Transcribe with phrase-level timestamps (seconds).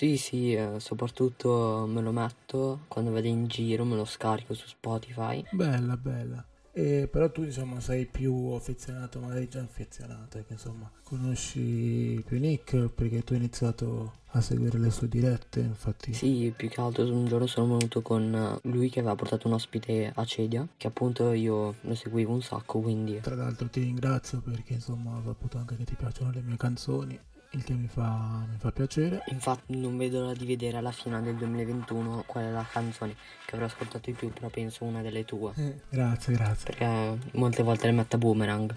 [0.00, 4.66] Sì, sì, eh, soprattutto me lo metto quando vado in giro, me lo scarico su
[4.66, 5.44] Spotify.
[5.50, 6.42] Bella, bella.
[6.72, 12.88] E però tu insomma sei più affezionato, magari già affezionato, che insomma conosci più Nick
[12.88, 16.14] perché tu hai iniziato a seguire le sue dirette, infatti.
[16.14, 19.52] Sì, più che altro un giorno sono venuto con eh, lui che aveva portato un
[19.52, 23.20] ospite a Cedia, che appunto io lo seguivo un sacco, quindi...
[23.20, 27.20] Tra l'altro ti ringrazio perché insomma ho saputo anche che ti piacciono le mie canzoni
[27.52, 29.22] il che mi fa, mi fa piacere.
[29.28, 33.54] Infatti non vedo l'ora di vedere alla fine del 2021 qual è la canzone che
[33.54, 35.52] avrò ascoltato di più, però penso una delle tue.
[35.56, 36.64] Eh, grazie, grazie.
[36.66, 38.74] Perché molte volte le metto a boomerang.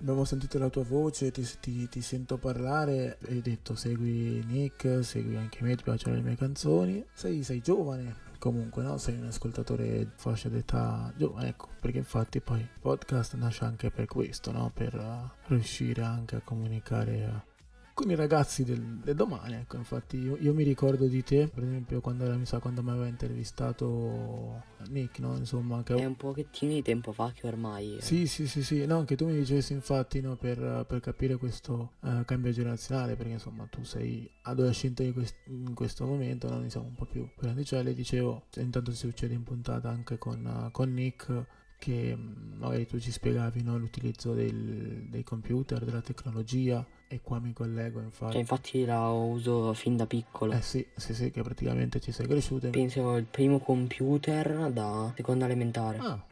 [0.00, 5.36] Abbiamo sentito la tua voce, ti, ti, ti, sento parlare, hai detto segui Nick, segui
[5.36, 7.04] anche me, ti piacciono le mie canzoni.
[7.12, 8.98] Sei, sei giovane, comunque no?
[8.98, 14.06] sei un ascoltatore fascia d'età giovane, ecco, perché infatti poi il podcast nasce anche per
[14.06, 14.68] questo, no?
[14.74, 17.51] per uh, riuscire anche a comunicare uh,
[17.94, 19.54] con i ragazzi del, del domani.
[19.54, 22.90] Ecco, infatti io, io, mi ricordo di te, per esempio, quando mi sa quando mi
[22.90, 25.36] aveva intervistato Nick, no?
[25.36, 25.94] Insomma, che...
[25.94, 27.98] È un pochettino di tempo fa che ormai...
[28.00, 31.92] Sì, sì, sì, sì, no, anche tu mi dicessi infatti, no, per, per capire questo
[32.00, 36.68] uh, cambio generazionale, perché insomma tu sei adolescente in, quest- in questo momento, no?
[36.68, 40.92] Siamo un po' più grandicelli, dicevo, intanto si succede in puntata anche con, uh, con
[40.92, 47.20] Nick che mm, magari tu ci spiegavi no, l'utilizzo del, dei computer, della tecnologia e
[47.22, 48.32] qua mi collego infatti.
[48.32, 50.52] Cioè, infatti la uso fin da piccolo.
[50.52, 52.70] Eh sì, sì, sì, che praticamente ci sei cresciuto.
[52.70, 55.98] Penso il primo computer da seconda elementare.
[55.98, 56.24] Ah.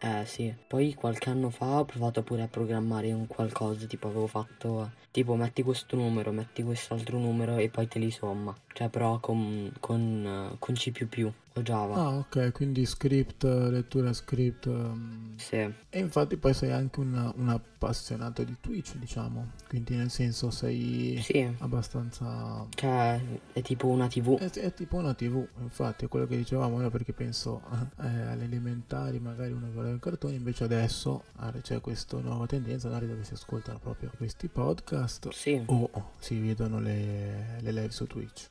[0.00, 4.28] Eh sì, poi qualche anno fa ho provato pure a programmare un qualcosa, tipo avevo
[4.28, 8.54] fatto tipo metti questo numero, metti quest'altro numero e poi te li somma.
[8.72, 10.92] Cioè però con, con, con C++
[11.58, 11.94] o Java.
[11.94, 14.66] Ah ok, quindi script, lettura script.
[14.66, 15.36] Um...
[15.36, 15.56] Sì.
[15.56, 19.52] E infatti poi sei anche un, un, appassionato di Twitch, diciamo.
[19.68, 21.54] Quindi nel senso sei sì.
[21.58, 22.66] abbastanza...
[22.74, 23.20] Cioè
[23.52, 24.38] è tipo una tv.
[24.38, 27.62] È, è tipo una tv, infatti è quello che dicevamo io perché penso
[28.00, 31.24] eh, alle elementari magari uno guardava i cartoni, invece adesso
[31.62, 35.62] c'è questa nuova tendenza magari dove si ascoltano proprio questi podcast podcast sì.
[35.66, 38.50] o si vedono le, le live su Twitch.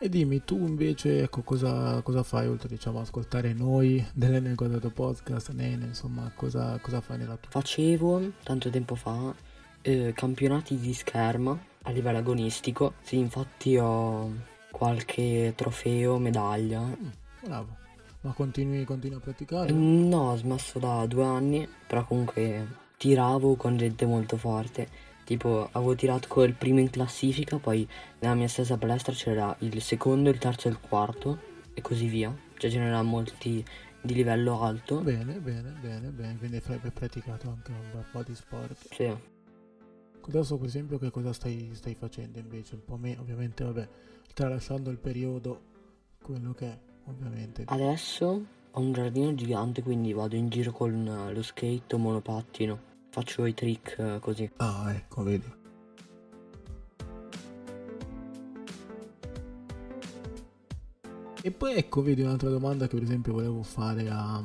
[0.00, 5.52] E dimmi tu invece ecco, cosa, cosa fai oltre diciamo ascoltare noi dell'Enel Quadrato Podcast,
[5.52, 7.50] Nene, insomma cosa, cosa fai nella tua?
[7.50, 9.34] Facevo tanto tempo fa
[9.80, 14.30] eh, campionati di scherma a livello agonistico, sì infatti ho
[14.70, 16.80] qualche trofeo, medaglia.
[16.80, 17.08] Mm,
[17.42, 17.82] bravo.
[18.24, 19.70] Ma continui, continui a praticare?
[19.70, 24.88] No, ho smesso da due anni, però comunque tiravo con gente molto forte.
[25.24, 27.86] Tipo, avevo tirato col primo in classifica, poi
[28.20, 31.38] nella mia stessa palestra c'era il secondo, il terzo e il quarto,
[31.74, 32.34] e così via.
[32.56, 33.62] Cioè ce n'erano molti
[34.00, 35.00] di livello alto.
[35.00, 36.38] Bene, bene, bene, bene.
[36.38, 38.88] Quindi hai praticato anche un bel po' di sport.
[38.90, 39.14] Sì.
[40.26, 42.76] Adesso per esempio che cosa stai, stai facendo invece?
[42.76, 43.86] Un po' meno, ovviamente, vabbè,
[44.32, 45.60] tralasciando il periodo,
[46.22, 47.64] quello che è ovviamente.
[47.66, 52.92] Adesso ho un giardino gigante, quindi vado in giro con lo skate o monopattino.
[53.10, 54.50] Faccio i trick eh, così.
[54.56, 55.62] Ah, ecco, vedi.
[61.42, 64.42] E poi ecco, vedi un'altra domanda che per esempio volevo fare a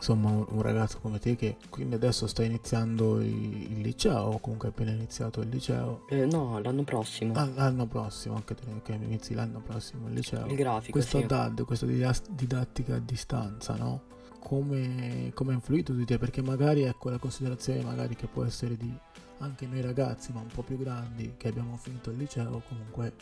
[0.00, 4.68] insomma un ragazzo come te che quindi adesso sta iniziando il, il liceo o comunque
[4.68, 9.34] appena iniziato il liceo eh, no l'anno prossimo ah, l'anno prossimo anche te che inizi
[9.34, 11.26] l'anno prossimo il liceo il grafico questa sì.
[11.26, 14.02] DAD questa didattica a distanza no?
[14.40, 18.76] come, come ha influito su te perché magari ecco la considerazione magari che può essere
[18.78, 18.90] di
[19.38, 23.12] anche noi ragazzi ma un po' più grandi che abbiamo finito il liceo comunque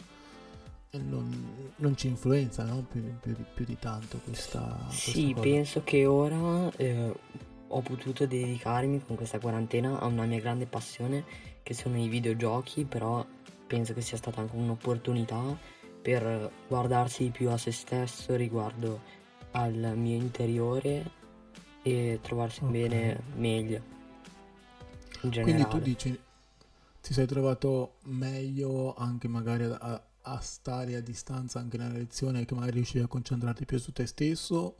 [0.91, 2.85] non, non ci influenza no?
[2.91, 5.43] più, più, più, di tanto questa, questa sì cosa.
[5.43, 7.15] penso che ora eh,
[7.69, 11.25] ho potuto dedicarmi con questa quarantena a una mia grande passione
[11.63, 13.25] che sono i videogiochi però
[13.67, 15.59] penso che sia stata anche un'opportunità
[16.01, 19.01] per guardarsi di più a se stesso riguardo
[19.51, 21.17] al mio interiore
[21.83, 22.89] e trovarsi okay.
[22.89, 23.97] bene meglio
[25.23, 25.65] in generale.
[25.65, 26.21] Quindi tu dici
[27.03, 32.55] ti sei trovato meglio anche magari a, a stare a distanza anche nella lezione che
[32.55, 34.77] magari riesci a concentrarti più su te stesso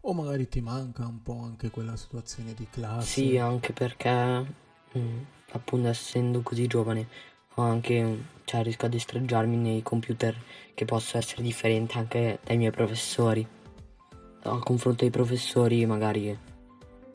[0.00, 3.06] o magari ti manca un po' anche quella situazione di classe?
[3.06, 5.18] Sì, anche perché mh, mm,
[5.52, 7.08] appunto essendo così giovane
[7.54, 10.36] ho anche cioè, riesco a distreggiarmi nei computer
[10.74, 13.46] che posso essere differente anche dai miei professori.
[14.42, 16.38] A confronto ai professori magari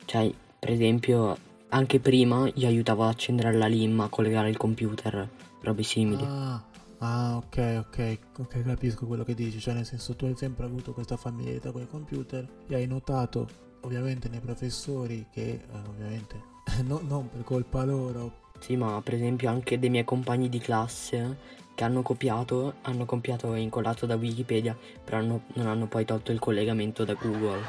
[0.04, 5.26] cioè per esempio anche prima io aiutavo ad accendere la LIM, a collegare il computer,
[5.62, 6.24] robe simili.
[6.24, 6.71] Ah
[7.04, 10.92] Ah, ok, ok, ok, capisco quello che dici, cioè nel senso tu hai sempre avuto
[10.92, 13.48] questa familiarità con i computer e hai notato
[13.80, 16.40] ovviamente nei professori che eh, ovviamente
[16.86, 18.50] no, non per colpa loro.
[18.60, 21.38] Sì, ma per esempio anche dei miei compagni di classe
[21.74, 26.30] che hanno copiato, hanno copiato e incollato da Wikipedia, però hanno, non hanno poi tolto
[26.30, 27.62] il collegamento da Google.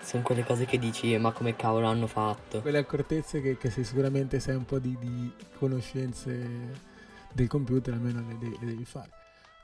[0.00, 2.62] Sono quelle cose che dici, ma come cavolo hanno fatto?
[2.62, 6.85] Quelle accortezze che, che sicuramente sai un po' di, di conoscenze
[7.36, 9.10] del computer, almeno le, le, le devi fare.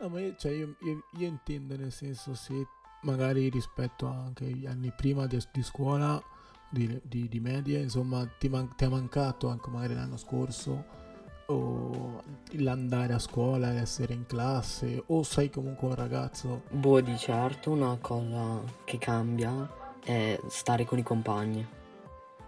[0.00, 2.66] No, ma io, cioè io, io, io, intendo nel senso se
[3.02, 6.22] magari rispetto anche agli anni prima di, di scuola,
[6.69, 11.00] di, di, di, media, insomma, ti, man- ti è mancato anche magari l'anno scorso
[11.46, 12.22] o
[12.52, 16.62] l'andare a scuola, l'essere in classe o sei comunque un ragazzo?
[16.70, 19.69] Boh, di certo una cosa che cambia
[20.04, 21.66] è stare con i compagni.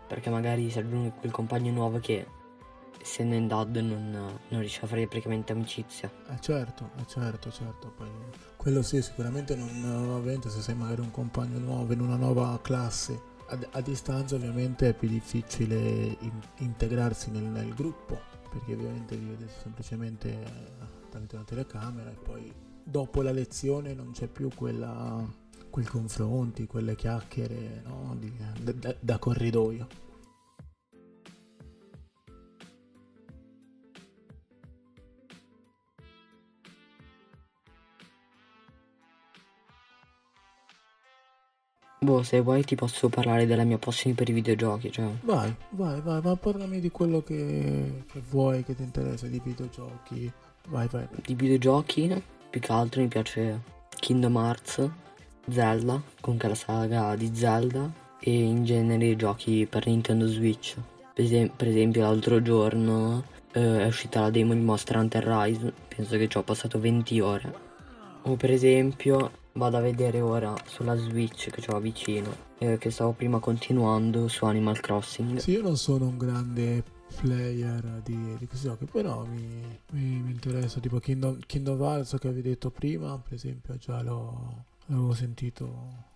[0.06, 2.26] Perché magari serve quel compagno nuovo che
[3.04, 4.10] essendo in dad non,
[4.48, 6.10] non riesce a fare praticamente amicizia.
[6.30, 7.92] Eh certo, eh certo, certo.
[7.94, 8.08] Poi
[8.56, 9.68] quello sì, sicuramente non
[10.10, 13.32] ovviamente se sei magari un compagno nuovo in una nuova classe.
[13.48, 18.18] A, a distanza ovviamente è più difficile in, integrarsi nel, nel, gruppo
[18.50, 20.72] perché ovviamente vi vedete semplicemente
[21.10, 22.50] tramite una telecamera e poi
[22.82, 25.22] dopo la lezione non c'è più quella
[25.68, 28.16] quei confronti, quelle chiacchiere no?
[28.18, 30.03] Di, da, da corridoio.
[42.04, 45.06] Boh, se vuoi ti posso parlare della mia passione per i videogiochi, cioè.
[45.22, 50.30] Vai, vai, vai, ma parlami di quello che, che vuoi, che ti interessa, di videogiochi.
[50.68, 51.08] Vai, vai.
[51.24, 53.58] Di videogiochi, più che altro mi piace
[53.88, 54.86] Kingdom Hearts,
[55.48, 57.90] Zelda, comunque la saga di Zelda
[58.20, 60.76] e in genere giochi per Nintendo Switch.
[61.14, 65.72] Per, esem- per esempio l'altro giorno eh, è uscita la demo di Monster Hunter Rise,
[65.88, 67.54] penso che ci ho passato 20 ore.
[68.24, 73.12] O per esempio vado a vedere ora sulla Switch che ho vicino, eh, che stavo
[73.12, 75.38] prima continuando su Animal Crossing.
[75.38, 76.82] Sì, io non sono un grande
[77.20, 82.28] player di, di questi giochi, però mi, mi, mi interessa, tipo Kingdom, Kingdom Hearts che
[82.28, 86.12] avevi detto prima, per esempio già l'ho avevo sentito.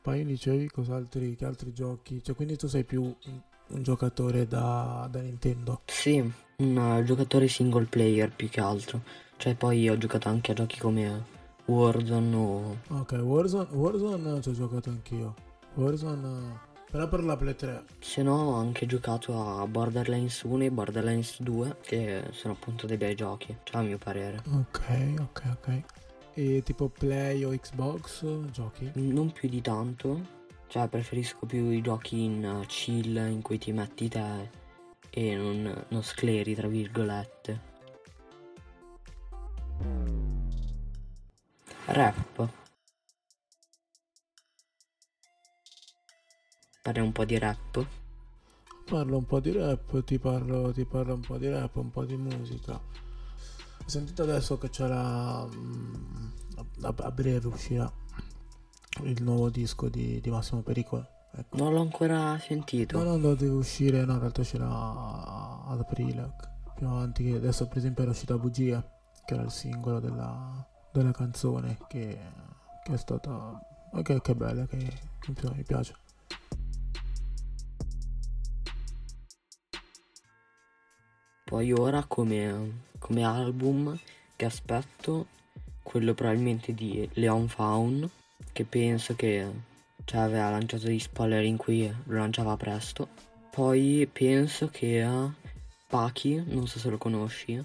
[0.00, 2.22] Poi dicevi cos'altri, che altri giochi?
[2.22, 5.80] Cioè, quindi tu sei più un, giocatore da, da, Nintendo?
[5.86, 6.22] Sì,
[6.56, 9.00] un giocatore single player più che altro.
[9.38, 11.24] Cioè, poi ho giocato anche a giochi come
[11.66, 12.76] Warzone o...
[12.88, 15.34] Ok, Warzone, Warzone ci ho giocato anch'io.
[15.74, 16.72] Warzone...
[16.90, 17.84] Però per la Play 3.
[17.98, 22.96] Se no ho anche giocato a Borderlands 1 e Borderlands 2, che sono appunto dei
[22.96, 24.40] bei giochi, cioè a mio parere.
[24.52, 25.82] Ok, ok, ok.
[26.34, 28.90] E tipo Play o Xbox giochi?
[28.94, 30.20] Non più di tanto.
[30.68, 34.50] Cioè preferisco più i giochi in uh, chill in cui ti metti te
[35.10, 37.72] e non, non scleri tra virgolette.
[41.86, 42.48] Rap.
[46.82, 47.86] Parli un po' di rap?
[48.86, 52.06] Parlo un po' di rap, ti parlo, ti parlo un po' di rap, un po'
[52.06, 52.72] di musica.
[52.72, 56.26] Ho sentito adesso che c'era mm,
[56.84, 57.90] a, a, breve uscirà
[59.02, 61.06] il nuovo disco di, di Massimo Pericolo.
[61.36, 61.56] Ecco.
[61.58, 62.96] Non l'ho ancora sentito.
[62.96, 66.34] No, no, lo deve uscire, no, in realtà uscirà ad aprile.
[66.74, 68.82] Più avanti, adesso per esempio era uscita Bugia,
[69.26, 70.66] che era il singolo della,
[70.98, 72.18] della canzone, che,
[72.84, 73.60] che è stata...
[74.02, 74.76] Che, che bella, che,
[75.20, 75.94] che mi piace.
[81.44, 83.96] Poi ora come, come album
[84.34, 85.26] che aspetto,
[85.82, 88.08] quello probabilmente di Leon Faun,
[88.52, 89.48] che penso che
[90.04, 93.08] cioè, aveva lanciato degli spoiler in cui lo lanciava presto.
[93.50, 95.06] Poi penso che
[95.88, 97.62] Paki, non so se lo conosci,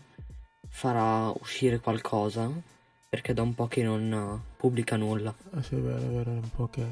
[0.67, 2.77] farà uscire qualcosa
[3.09, 5.33] perché da un po' che non pubblica nulla.
[5.51, 6.85] Ah sì, è vero, è vero, è un po' che,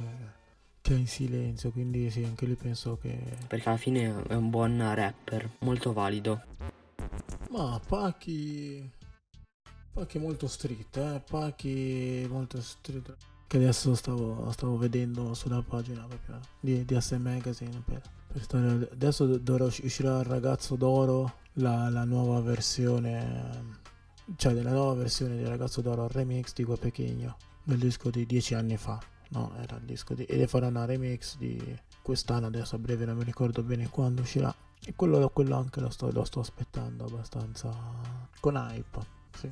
[0.82, 3.20] che è in silenzio, quindi sì, anche lui penso che...
[3.48, 6.42] Perché alla fine è un buon rapper, molto valido.
[7.52, 8.90] Ma Paki.
[9.94, 11.22] Paki molto street, eh?
[11.30, 13.16] Paki molto street.
[13.46, 18.90] Che adesso stavo, stavo vedendo sulla pagina proprio di, di SM Magazine per, per stare.
[18.92, 23.86] Adesso dovrà uscirà il ragazzo d'oro, la, la nuova versione.
[24.36, 28.54] Cioè della nuova versione del ragazzo d'oro remix di Gue Pechegno, del disco di dieci
[28.54, 29.00] anni fa.
[29.30, 30.26] No, era il disco di.
[30.26, 34.54] E farà una remix di quest'anno, adesso a breve non mi ricordo bene quando uscirà
[34.86, 37.74] e quello, quello anche lo sto, lo sto, aspettando abbastanza
[38.40, 39.00] con hype.
[39.38, 39.52] Sì,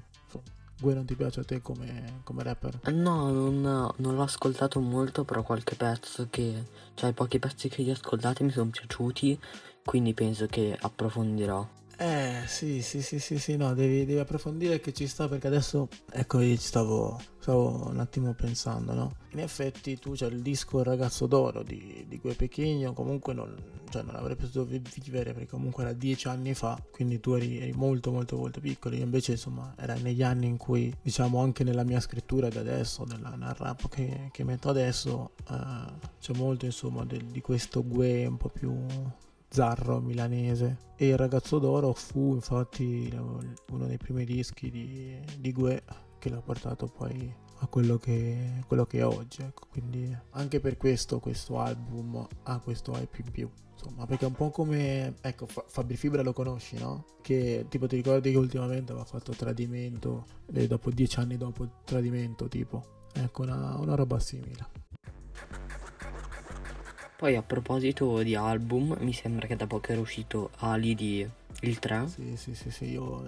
[0.80, 2.80] Gue non ti piace a te come, come rapper?
[2.92, 6.68] No, non, non, l'ho ascoltato molto, però qualche pezzo che...
[6.94, 9.40] Cioè, pochi pezzi che gli ascoltati mi sono piaciuti,
[9.86, 11.66] quindi penso che approfondirò.
[11.98, 15.88] Eh, sì, sì, sì, sì, sì, no, devi, devi approfondire che ci sta perché adesso,
[16.12, 19.16] ecco, io ci stavo, stavo un attimo pensando, no?
[19.32, 23.56] In effetti tu c'è il disco Il ragazzo d'oro di, di Gue Pechigno, comunque non,
[23.90, 27.72] cioè, non avrei potuto vivere perché comunque era dieci anni fa, quindi tu eri, eri,
[27.72, 31.84] molto, molto, molto piccolo, io invece, insomma, era negli anni in cui, diciamo, anche nella
[31.84, 37.06] mia scrittura di adesso, nella, nel rap che, che metto adesso, eh, c'è molto, insomma,
[37.06, 38.76] del, di questo Gue un po' più
[39.56, 43.10] Zarro milanese e il ragazzo d'oro fu infatti
[43.70, 45.82] uno dei primi dischi di, di Gue
[46.20, 49.68] che l'ha portato poi a quello che, quello che è oggi ecco.
[49.70, 54.34] quindi anche per questo questo album ha questo hype in più insomma perché è un
[54.36, 57.06] po' come ecco Fabri Fibra lo conosci no?
[57.22, 62.50] che tipo ti ricordi che ultimamente aveva fatto Tradimento e dopo dieci anni dopo Tradimento
[62.50, 64.84] tipo ecco una, una roba simile
[67.18, 71.28] poi a proposito di album, mi sembra che da poco era uscito Ali di
[71.62, 72.08] Il 3.
[72.08, 73.24] Sì, sì, sì, sì, io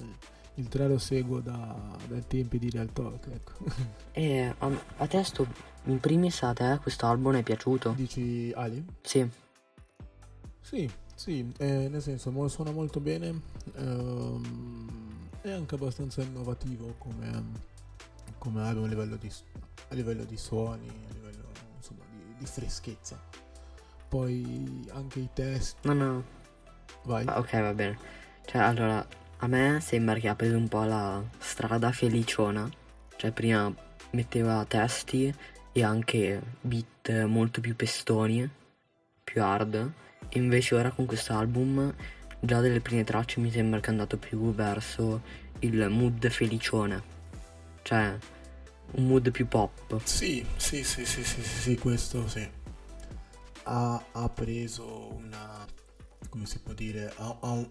[0.56, 3.54] il 3 lo seguo da, dai tempi di Real Talk, ecco.
[4.12, 5.48] E a, a te sto,
[5.86, 7.94] in primis a te questo album è piaciuto?
[7.96, 8.84] Dici Ali?
[9.02, 9.30] Sì.
[10.60, 13.42] Sì, sì, eh, nel senso suona molto bene,
[13.76, 17.44] ehm, è anche abbastanza innovativo come,
[18.38, 19.32] come album a livello di,
[19.88, 21.46] a livello di suoni, a livello
[21.78, 23.47] insomma, di, di freschezza
[24.08, 25.78] poi anche i test.
[25.84, 26.24] No, no.
[27.04, 27.26] Vai.
[27.28, 27.98] Ah, ok, va bene.
[28.46, 29.06] Cioè, allora,
[29.38, 32.70] a me sembra che ha preso un po' la strada feliciona.
[33.16, 33.74] Cioè, prima
[34.12, 35.34] metteva testi
[35.72, 38.50] e anche beat molto più pestoni,
[39.24, 39.92] più hard.
[40.30, 41.94] E invece ora con questo album,
[42.40, 45.22] già delle prime tracce mi sembra che è andato più verso
[45.60, 47.16] il mood felicione.
[47.82, 48.18] Cioè,
[48.92, 50.02] un mood più pop.
[50.04, 52.57] Sì, sì, sì, sì, sì, sì, sì questo sì
[53.68, 55.66] ha, ha preso una,
[56.30, 57.70] come si può dire, ha, ha un,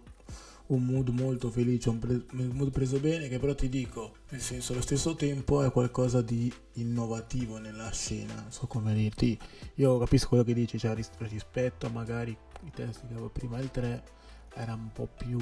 [0.67, 4.41] un, mood molto felice, un, pre, un, mood preso bene che però ti dico, nel
[4.41, 9.39] senso allo stesso tempo è qualcosa di innovativo nella scena, non so come dirti,
[9.77, 13.71] io capisco quello che dici, cioè rispetto a magari i testi che avevo prima il
[13.71, 14.15] 3
[14.59, 15.39] era un po' più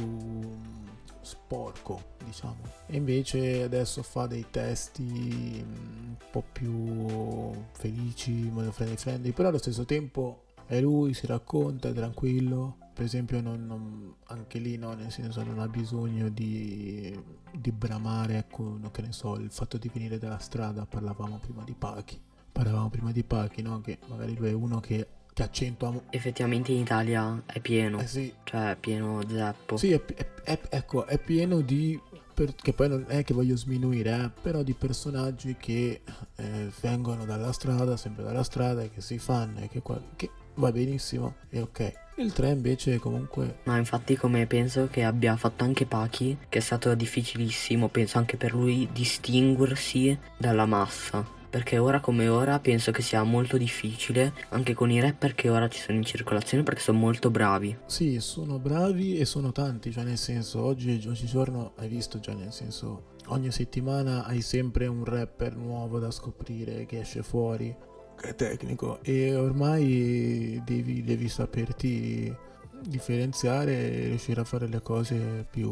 [1.20, 2.58] sporco, diciamo.
[2.86, 9.58] E invece adesso fa dei testi un po' più felici, molto friendly friendly, però allo
[9.58, 12.76] stesso tempo è lui, si racconta, è tranquillo.
[12.94, 17.18] Per esempio, non, non, anche lì, no, nel senso, non ha bisogno di,
[17.52, 20.86] di bramare, ecco, che ne so, il fatto di venire dalla strada.
[20.86, 22.20] Parlavamo prima di Pachi.
[22.52, 23.80] Parlavamo prima di Pachi, no?
[23.80, 25.92] Che magari lui è uno che che accentua.
[26.10, 27.98] Effettivamente in Italia è pieno.
[27.98, 28.32] Eh sì.
[28.44, 29.76] Cioè è pieno zeppo.
[29.76, 32.00] Sì, è, è, è, ecco, è pieno di.
[32.32, 36.00] Per, che poi non è che voglio sminuire, eh, però di personaggi che
[36.34, 39.82] eh, vengono dalla strada, sempre dalla strada, e che si fanno e che,
[40.16, 41.92] che va benissimo e ok.
[42.16, 43.58] Il 3 invece comunque...
[43.64, 48.36] No, infatti come penso che abbia fatto anche Pachi, che è stato difficilissimo, penso anche
[48.36, 51.26] per lui, distinguersi dalla massa.
[51.50, 55.68] Perché ora come ora penso che sia molto difficile, anche con i rapper che ora
[55.68, 57.76] ci sono in circolazione, perché sono molto bravi.
[57.86, 62.52] Sì, sono bravi e sono tanti, cioè nel senso, oggi, oggigiorno hai visto, cioè nel
[62.52, 67.74] senso, ogni settimana hai sempre un rapper nuovo da scoprire che esce fuori
[68.24, 72.34] è tecnico e ormai devi, devi saperti
[72.86, 75.70] differenziare e riuscire a fare le cose più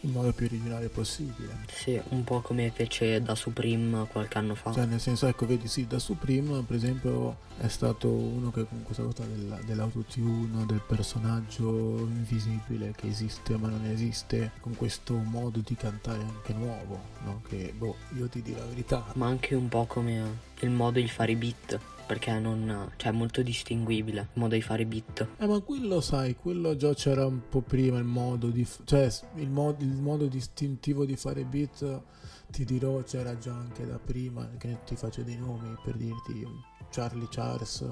[0.00, 1.64] in modo più originale possibile.
[1.72, 4.72] Sì, un po' come fece da Supreme qualche anno fa.
[4.72, 8.82] Cioè, nel senso, ecco, vedi, sì, da Supreme, per esempio, è stato uno che con
[8.82, 15.60] questa cosa del, dell'autotune, del personaggio invisibile che esiste ma non esiste, con questo modo
[15.64, 17.42] di cantare anche nuovo, no?
[17.48, 19.04] Che, boh, io ti dico la verità.
[19.14, 21.78] Ma anche un po' come il modo di fare i beat
[22.12, 25.26] perché non, cioè è molto distinguibile il modo di fare beat.
[25.38, 29.48] Eh ma quello sai, quello già c'era un po' prima il modo di, cioè il,
[29.48, 32.02] mod, il modo distintivo di fare beat
[32.50, 36.46] ti dirò c'era già anche da prima, che ti faccio dei nomi per dirti
[36.90, 37.82] Charlie Charles,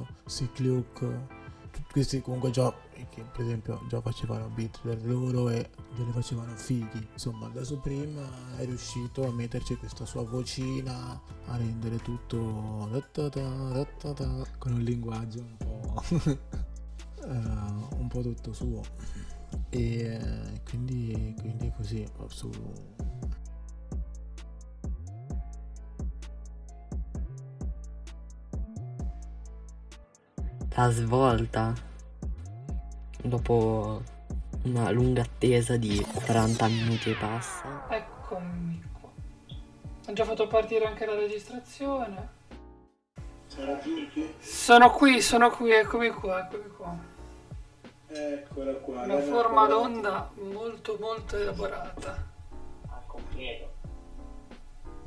[0.58, 1.38] Luke
[1.90, 2.72] questi comunque già
[3.08, 7.08] che per esempio già facevano beat per loro e già li facevano fighi.
[7.12, 8.22] Insomma da Supreme
[8.56, 12.88] è riuscito a metterci questa sua vocina a rendere tutto
[14.58, 16.02] con un linguaggio un po'
[17.22, 18.82] uh, un po' tutto suo.
[19.70, 22.50] E quindi quindi così su
[30.80, 31.74] la svolta
[33.22, 34.02] dopo
[34.62, 37.86] una lunga attesa di 40 minuti e passa.
[37.88, 39.10] Eccomi qua.
[40.06, 42.38] Ho già fatto partire anche la registrazione.
[44.38, 46.96] Sono qui, sono qui, eccomi qua, eccomi qua.
[48.08, 49.02] Eccola qua.
[49.02, 52.28] Una forma d'onda molto molto elaborata.
[52.88, 53.72] al completo.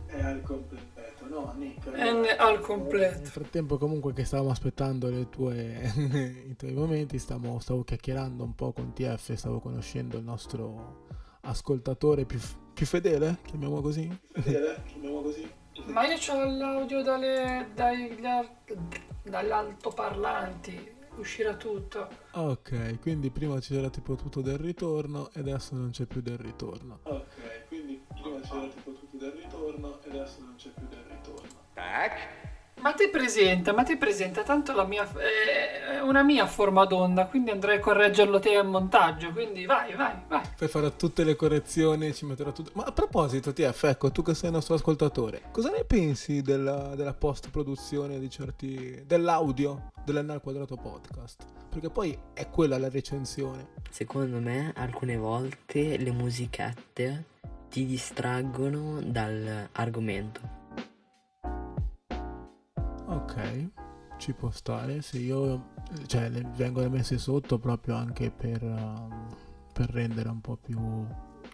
[0.05, 0.92] È al completo,
[1.33, 1.85] no Nick?
[1.87, 3.29] N al Nel completo.
[3.29, 5.91] frattempo comunque che stavamo aspettando le tue,
[6.49, 11.07] i tuoi momenti, stavo, stavo chiacchierando un po' con TF, stavo conoscendo il nostro
[11.41, 12.39] ascoltatore più,
[12.73, 14.19] più fedele, chiamiamolo così.
[14.31, 15.51] Fedele, chiamiamolo così.
[15.87, 18.49] Ma io ho l'audio dalle, dagli ar-
[19.23, 20.91] dall'altoparlanti.
[21.15, 22.07] Uscirà tutto.
[22.31, 27.01] Ok, quindi prima c'era tipo tutto del ritorno e adesso non c'è più del ritorno.
[27.03, 31.02] Ok, quindi prima c'era tipo tutto del ritorno e adesso non c'è più del ritorno.
[32.83, 35.09] Ma ti presenta, ma ti presenta tanto la mia.
[35.09, 39.31] È una mia forma d'onda, quindi andrei a correggerlo te al montaggio.
[39.31, 40.41] Quindi vai, vai, vai.
[40.57, 42.71] Poi farò tutte le correzioni, ci metterò tutto.
[42.73, 46.93] Ma a proposito, TF, ecco, tu che sei il nostro ascoltatore, cosa ne pensi della,
[46.95, 49.01] della post-produzione di certi.
[49.05, 51.45] dell'audio dell'N al quadrato podcast?
[51.69, 53.69] Perché poi è quella la recensione.
[53.89, 57.23] Secondo me alcune volte le musichette
[57.69, 60.62] ti distraggono dall'argomento.
[63.13, 63.69] Ok,
[64.17, 65.01] ci può stare.
[65.01, 65.71] Se io.
[66.07, 68.63] cioè, le vengono messe sotto proprio anche per.
[68.63, 69.27] um,
[69.73, 70.77] per rendere un po' più.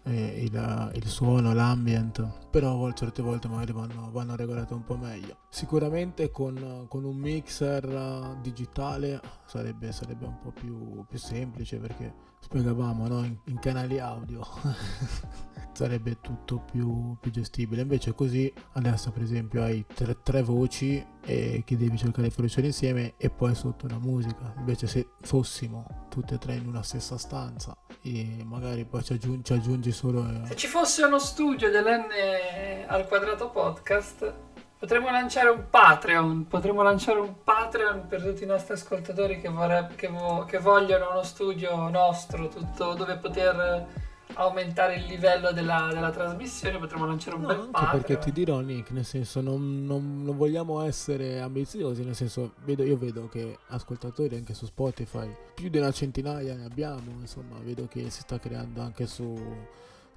[0.04, 5.38] eh, il, il suono, l'ambient, però certe volte magari vanno, vanno regolate un po' meglio.
[5.50, 12.14] Sicuramente con, con un mixer uh, digitale sarebbe, sarebbe un po' più, più semplice perché
[12.40, 13.24] spiegavamo no?
[13.24, 14.46] in, in canali audio
[15.74, 17.82] sarebbe tutto più, più gestibile.
[17.82, 22.68] Invece così adesso per esempio hai tre, tre voci e che devi cercare di fuoriuscire
[22.68, 24.54] insieme e poi sotto una musica.
[24.58, 29.44] Invece se fossimo tutte e tre in una stessa stanza e magari poi ci aggiungi,
[29.44, 30.28] ci aggiungi solo...
[30.28, 32.04] eh, Se ci fosse uno studio dell'N
[32.88, 34.34] al quadrato podcast,
[34.80, 36.48] potremmo lanciare un Patreon.
[36.48, 41.12] Potremmo lanciare un Patreon per tutti i nostri ascoltatori che, vorreb- che, vo- che vogliono
[41.12, 46.78] uno studio nostro, tutto dove poter aumentare il livello della, della trasmissione.
[46.78, 48.02] Potremmo lanciare un No, bel anche Patreon.
[48.02, 52.84] perché ti dirò Nick, nel senso non, non- non vogliamo essere ambiziosi, nel senso vedo-
[52.84, 57.88] io vedo che ascoltatori anche su Spotify, più di una centinaia ne abbiamo, insomma vedo
[57.90, 59.36] che si sta creando anche su,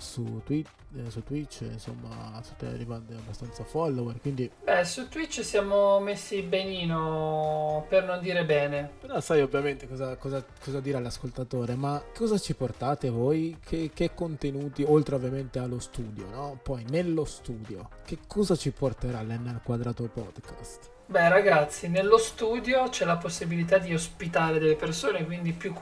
[0.03, 0.65] su, Twi-
[0.97, 7.85] eh, su Twitch, insomma state arrivando abbastanza follower, quindi Beh, su Twitch siamo messi benino,
[7.89, 8.91] per non dire bene.
[9.01, 13.59] Però sai ovviamente cosa, cosa- cosa dire all'ascoltatore, ma cosa ci portate voi?
[13.65, 16.59] Che, che contenuti, oltre ovviamente allo studio, no?
[16.63, 20.91] Poi nello studio, che cosa ci porterà l'N al quadrato podcast?
[21.05, 25.73] Beh, ragazzi, nello studio c'è la possibilità di ospitare delle persone, quindi più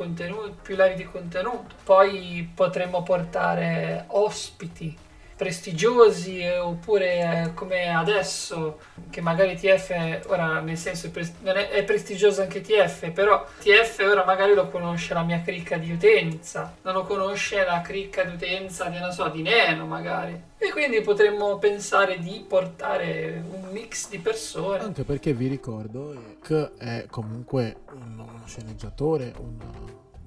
[0.61, 1.77] più live di contenuto.
[1.85, 4.97] Poi potremmo portare ospiti
[5.41, 11.11] prestigiosi eh, oppure eh, come adesso che magari TF ora nel senso
[11.43, 16.77] è, prestigioso anche TF però TF ora magari lo conosce la mia cricca di utenza
[16.83, 20.49] non lo conosce la cricca di utenza di non so di Neno magari.
[20.59, 24.81] E quindi potremmo pensare di portare un mix di persone.
[24.81, 29.57] Anche perché vi ricordo eh, che è comunque un- uno sceneggiatore, un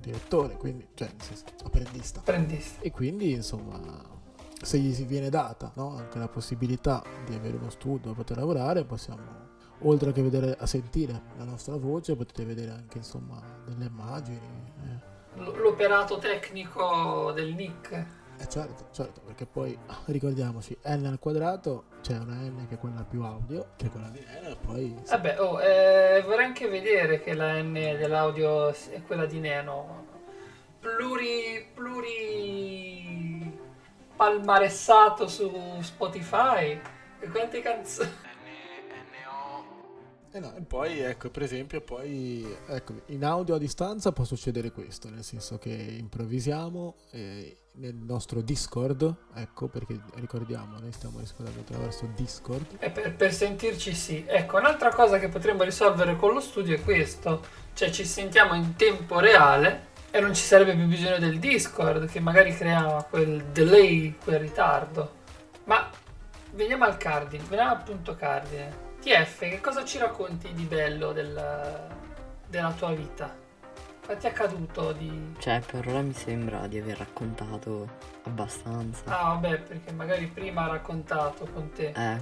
[0.02, 2.20] direttore, quindi, cioè, nel senso, apprendista.
[2.20, 2.82] apprendista.
[2.82, 4.13] E quindi, insomma,
[4.64, 5.96] se gli si viene data no?
[5.98, 9.22] anche la possibilità di avere uno studio dove poter lavorare, possiamo,
[9.80, 14.40] oltre che vedere, a sentire la nostra voce, potete vedere anche, insomma, delle immagini.
[14.84, 15.12] eh.
[15.42, 17.92] L- l'operato tecnico del Nick
[18.38, 23.04] Eh certo, certo, perché poi ricordiamoci, n al quadrato, c'è una n che è quella
[23.04, 24.96] più audio, che è quella di n, e poi...
[25.08, 30.12] Vabbè, oh, eh, vorrei anche vedere che la N dell'audio è quella di Neno.
[30.80, 33.43] Pluri, pluri
[34.24, 36.80] palmaressato su Spotify.
[37.20, 38.32] E quante canzoni.
[40.36, 44.72] Eh no, e poi ecco, per esempio, poi ecco, in audio a distanza può succedere
[44.72, 51.60] questo, nel senso che improvvisiamo eh, nel nostro Discord, ecco, perché ricordiamo, noi stiamo riscordando
[51.60, 52.78] attraverso Discord.
[52.80, 54.26] E per, per sentirci sì.
[54.28, 57.46] Ecco, un'altra cosa che potremmo risolvere con lo studio è questo.
[57.74, 62.20] Cioè ci sentiamo in tempo reale e non ci sarebbe più bisogno del Discord che
[62.20, 65.12] magari crea quel delay, quel ritardo.
[65.64, 65.90] Ma
[66.52, 68.92] veniamo al cardine, veniamo al punto cardine.
[69.02, 71.88] TF, che cosa ci racconti di bello del-
[72.48, 73.36] della tua vita?
[74.06, 75.34] Cosa ti è accaduto di...
[75.40, 77.90] Cioè, per ora mi sembra di aver raccontato
[78.26, 79.02] abbastanza.
[79.06, 81.92] Ah, vabbè, perché magari prima ha raccontato con te.
[81.96, 82.22] Eh,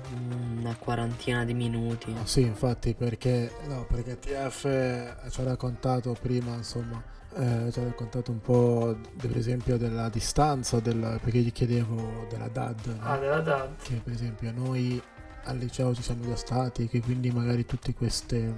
[0.59, 2.15] una quarantina di minuti.
[2.17, 7.01] Ah, sì, infatti, perché, no, perché TF ci ha raccontato prima, insomma,
[7.35, 12.25] eh, ci ha raccontato un po', d- per esempio, della distanza, del, perché gli chiedevo
[12.29, 13.07] della DAD, no?
[13.07, 13.69] Ah, della DAD.
[13.83, 15.01] che per esempio noi
[15.45, 18.55] al liceo ci siamo già stati che quindi magari tutte queste mh,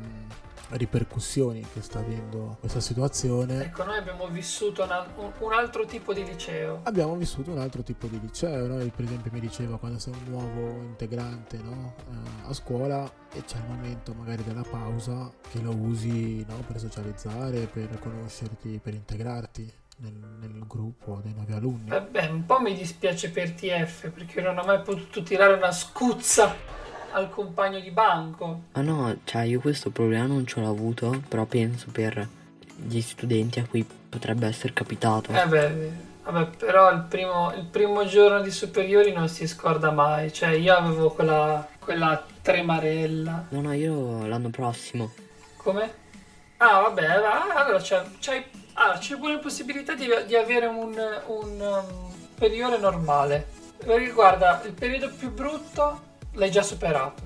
[0.75, 3.63] ripercussioni che sta avendo questa situazione.
[3.65, 6.81] Ecco, noi abbiamo vissuto un, altro tipo di liceo.
[6.83, 8.77] Abbiamo vissuto un altro tipo di liceo, no?
[8.77, 11.95] per esempio mi diceva quando sei un nuovo integrante no?
[12.09, 16.55] eh, a scuola e c'è il momento magari della pausa che lo usi no?
[16.65, 21.89] per socializzare, per conoscerti, per integrarti nel, nel, gruppo dei nuovi alunni.
[21.89, 26.81] Vabbè, un po' mi dispiace per TF perché non ho mai potuto tirare una scuzza
[27.13, 28.63] al compagno di banco.
[28.73, 32.27] Ah no, cioè io questo problema non ce l'ho avuto, però penso per
[32.75, 35.31] gli studenti a cui potrebbe essere capitato.
[35.31, 35.91] Eh beh,
[36.23, 40.75] vabbè, però il primo, il primo giorno di superiori non si scorda mai, cioè io
[40.75, 43.47] avevo quella, quella tremarella.
[43.49, 45.11] No, no, io l'anno prossimo.
[45.57, 46.01] Come?
[46.57, 48.43] Ah, vabbè, allora c'è, c'hai
[48.75, 50.97] Ah, c'è buona possibilità di, di avere un,
[51.27, 53.45] un um, periodo normale.
[53.77, 57.23] Perché guarda, il periodo più brutto l'hai già superato.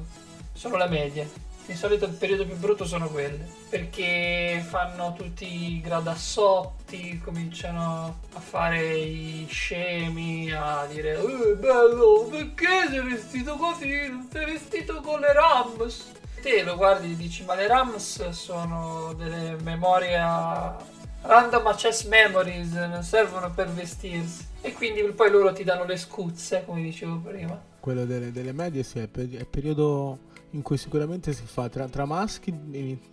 [0.54, 1.46] Sono le medie.
[1.66, 3.46] Di solito il periodo più brutto sono quelle.
[3.70, 12.88] Perché fanno tutti i gradassotti, cominciano a fare i scemi, a dire Eh bello, perché
[12.90, 14.08] sei vestito così?
[14.08, 16.12] Non sei vestito con le Rams?
[16.42, 23.04] Te lo guardi e dici ma le Rams sono delle memorie random access memories non
[23.04, 28.04] servono per vestirsi e quindi poi loro ti danno le scuzze come dicevo prima quello
[28.04, 30.20] delle, delle medie sì è, è, il periodo
[30.52, 32.54] in cui sicuramente si fa tra, tra maschi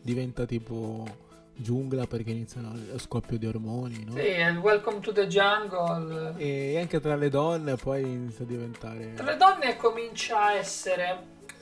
[0.02, 1.06] diventa tipo
[1.54, 4.14] giungla perché iniziano lo scoppio di ormoni, no?
[4.14, 6.34] Sì, il Welcome to the Jungle.
[6.38, 9.14] E anche tra le donne poi inizia a diventare...
[9.14, 11.18] Tra le donne comincia a essere,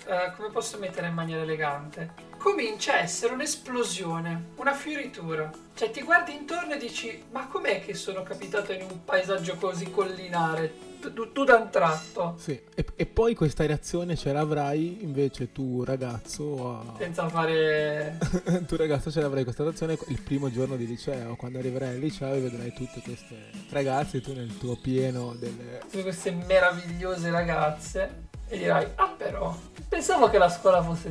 [0.07, 2.31] uh, come posso mettere in maniera elegante?
[2.43, 5.49] comincia a essere un'esplosione, una fioritura.
[5.75, 9.89] Cioè ti guardi intorno e dici ma com'è che sono capitato in un paesaggio così
[9.93, 10.91] collinare?
[11.01, 12.35] Tu, tu da un tratto.
[12.39, 16.79] Sì, e, e, poi questa reazione ce l'avrai invece tu ragazzo.
[16.79, 16.95] A...
[16.99, 18.19] Senza fare...
[18.67, 22.35] tu ragazzo ce l'avrai questa reazione il primo giorno di liceo, quando arriverai al liceo
[22.35, 25.79] e vedrai tutte queste ragazze, tu nel tuo pieno delle...
[25.81, 29.57] Tutte queste meravigliose ragazze e dirai, ah però,
[29.89, 31.09] pensavo che la scuola fosse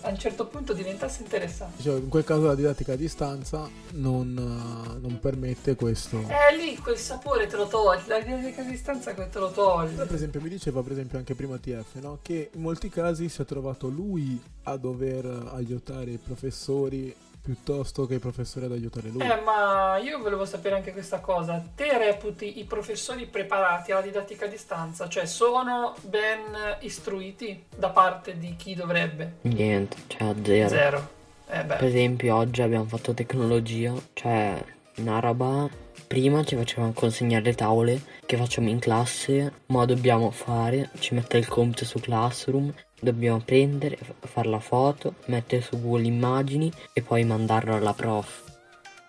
[0.00, 1.82] a un certo punto diventasse interessante.
[1.82, 6.16] Cioè, in quel caso la didattica a distanza non, uh, non permette questo.
[6.16, 9.96] Eh lì quel sapore te lo togli, la didattica a distanza te lo togli.
[9.96, 12.20] Per esempio mi diceva per esempio anche prima TF, no?
[12.22, 17.14] Che in molti casi si è trovato lui a dover aiutare i professori
[17.48, 19.22] piuttosto che i professori ad aiutare lui.
[19.22, 21.64] Eh, ma io volevo sapere anche questa cosa.
[21.74, 25.08] Te reputi i professori preparati alla didattica a distanza?
[25.08, 26.40] Cioè, sono ben
[26.80, 29.36] istruiti da parte di chi dovrebbe?
[29.42, 30.68] Niente, cioè zero.
[30.68, 31.08] Zero.
[31.48, 34.62] Eh per esempio, oggi abbiamo fatto tecnologia, cioè
[34.96, 35.70] una roba.
[36.06, 41.38] Prima ci facevano consegnare le tavole che facciamo in classe, ma dobbiamo fare, ci mette
[41.38, 47.24] il compito su Classroom Dobbiamo prendere, fare la foto, mettere su Google Immagini e poi
[47.24, 48.42] mandarlo alla prof.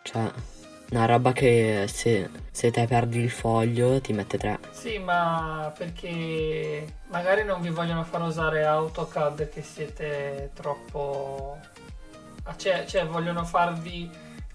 [0.03, 0.31] Cioè,
[0.91, 4.59] una roba che se, se te perdi il foglio ti mette tre.
[4.71, 11.57] Sì, ma perché magari non vi vogliono far usare AutoCAD che siete troppo...
[12.55, 14.09] Cioè, cioè vogliono farvi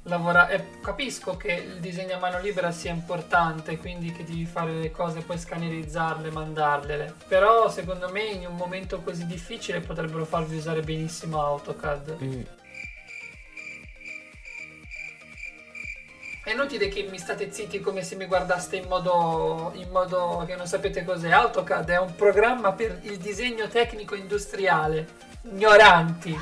[0.04, 0.54] lavorare.
[0.54, 4.90] Eh, capisco che il disegno a mano libera sia importante, quindi che devi fare le
[4.90, 7.14] cose, poi scannerizzarle, mandarle.
[7.28, 12.16] Però secondo me in un momento così difficile potrebbero farvi usare benissimo AutoCAD.
[12.22, 12.42] Mm.
[16.44, 20.56] È inutile che mi state zitti come se mi guardaste in modo, in modo che
[20.56, 21.30] non sapete cos'è.
[21.30, 25.08] AutoCAD è un programma per il disegno tecnico industriale.
[25.44, 26.38] Ignoranti.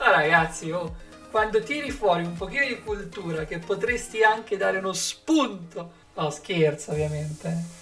[0.00, 0.94] Ah ragazzi, oh,
[1.30, 5.92] quando tiri fuori un pochino di cultura che potresti anche dare uno spunto.
[6.14, 7.76] No, scherzo ovviamente.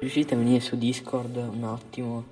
[0.00, 2.26] Riuscite a venire su Discord un attimo?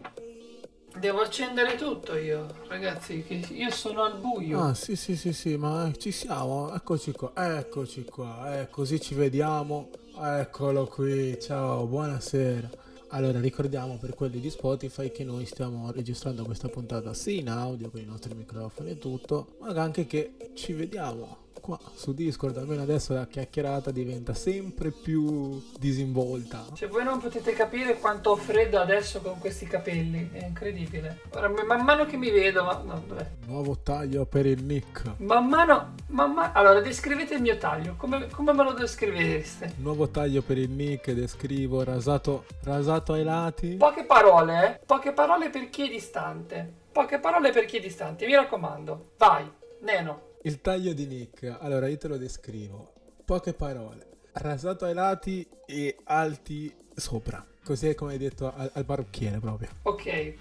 [0.97, 4.61] Devo accendere tutto io, ragazzi, che io sono al buio.
[4.61, 9.15] Ah, sì, sì, sì, sì, ma ci siamo, eccoci qua, eccoci qua, eh, così ci
[9.15, 9.89] vediamo.
[10.17, 12.71] Eccolo qui, ciao, buonasera.
[13.09, 17.91] Allora, ricordiamo per quelli di Spotify che noi stiamo registrando questa puntata sì in audio
[17.91, 22.83] con i nostri microfoni e tutto, ma anche che ci vediamo qua su Discord, almeno
[22.83, 26.67] adesso la chiacchierata diventa sempre più disinvolta.
[26.75, 31.23] Se voi non potete capire quanto ho freddo adesso con questi capelli, è incredibile.
[31.33, 33.27] Ora, man mano che mi vedo, ma no, dov'è?
[33.47, 35.15] Nuovo taglio per il Nick.
[35.17, 36.53] Man mano, man mano...
[36.53, 39.77] Allora, descrivete il mio taglio, come, come me lo descrivereste?
[39.79, 43.77] Nuovo taglio per il Nick, descrivo, rasato, rasato ai lati.
[43.77, 44.81] Poche parole, eh?
[44.85, 46.83] Poche parole per chi è distante.
[46.93, 49.13] Poche parole per chi è distante, mi raccomando.
[49.17, 49.51] Vai,
[49.81, 50.33] Neno.
[50.47, 52.93] Il taglio di Nick, allora io te lo descrivo.
[53.25, 54.07] Poche parole.
[54.33, 57.43] rasato ai lati e alti sopra.
[57.65, 59.71] Così è come hai detto al, al parrucchiere proprio.
[59.85, 60.35] Ok.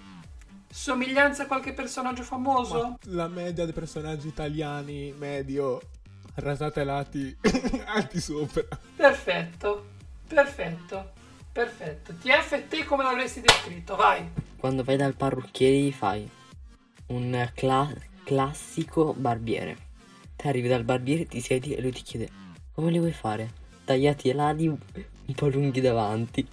[0.70, 2.82] Somiglianza a qualche personaggio famoso?
[2.82, 5.80] Ma la media dei personaggi italiani medio
[6.34, 7.34] rasato ai lati
[7.86, 8.62] alti sopra.
[8.96, 9.86] Perfetto.
[10.28, 11.12] Perfetto.
[11.50, 12.12] Perfetto.
[12.12, 13.96] TF te come l'avresti descritto?
[13.96, 14.28] Vai.
[14.58, 16.28] Quando vai dal parrucchiere gli fai
[17.06, 17.90] un cla-
[18.22, 19.83] classico barbiere.
[20.44, 22.28] Te arrivi dal barbiere, ti siedi e lui ti chiede
[22.74, 23.48] come li vuoi fare?
[23.82, 24.76] Tagliati i lati un
[25.34, 26.46] po' lunghi davanti.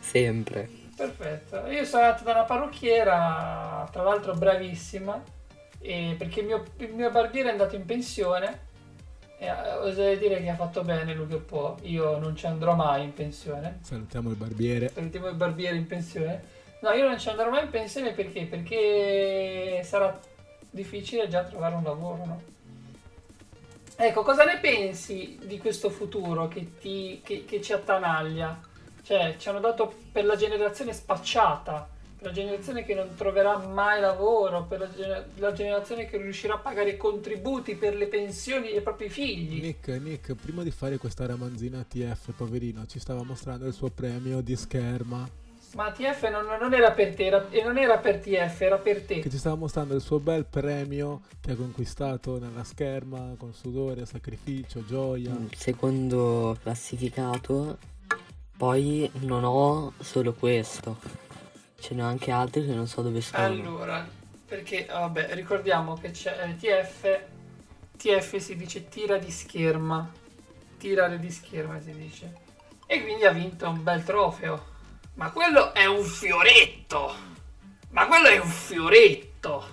[0.00, 0.68] Sempre.
[0.96, 1.68] Perfetto.
[1.68, 5.22] Io sono andato da una parrucchiera, tra l'altro bravissima,
[5.78, 8.58] e perché il mio, il mio barbiere è andato in pensione
[9.38, 11.76] e eh, oserei dire che ha fatto bene lui che può.
[11.82, 13.78] Io non ci andrò mai in pensione.
[13.82, 14.88] Salutiamo il barbiere.
[14.88, 16.42] Salutiamo il barbiere in pensione.
[16.80, 18.46] No, io non ci andrò mai in pensione perché?
[18.46, 20.18] Perché sarà
[20.72, 22.56] difficile già trovare un lavoro, no?
[24.00, 28.56] Ecco, cosa ne pensi di questo futuro che, ti, che, che ci attanaglia?
[29.02, 34.00] Cioè, ci hanno dato per la generazione spacciata, per la generazione che non troverà mai
[34.00, 38.70] lavoro, per la, gener- la generazione che riuscirà a pagare i contributi per le pensioni
[38.70, 39.60] dei propri figli.
[39.60, 44.40] Nick, Nick, prima di fare questa ramanzina TF, poverino, ci stava mostrando il suo premio
[44.42, 45.28] di scherma.
[45.74, 49.02] Ma TF non, non era per te, era, e non era per TF, era per
[49.02, 49.20] te.
[49.20, 54.06] Che ci stava mostrando il suo bel premio che ha conquistato nella scherma con sudore,
[54.06, 55.30] sacrificio, gioia.
[55.30, 57.76] Mm, Secondo classificato,
[58.56, 60.98] poi non ho solo questo.
[61.78, 63.44] Ce n'ho anche altri che non so dove sono.
[63.44, 64.06] Allora,
[64.46, 67.20] perché vabbè, ricordiamo che c'è eh, TF,
[67.96, 70.10] TF si dice tira di scherma,
[70.78, 72.32] tirare di scherma si dice.
[72.86, 74.76] E quindi ha vinto un bel trofeo.
[75.18, 77.12] Ma quello è un fioretto!
[77.90, 79.66] Ma quello è un fioretto!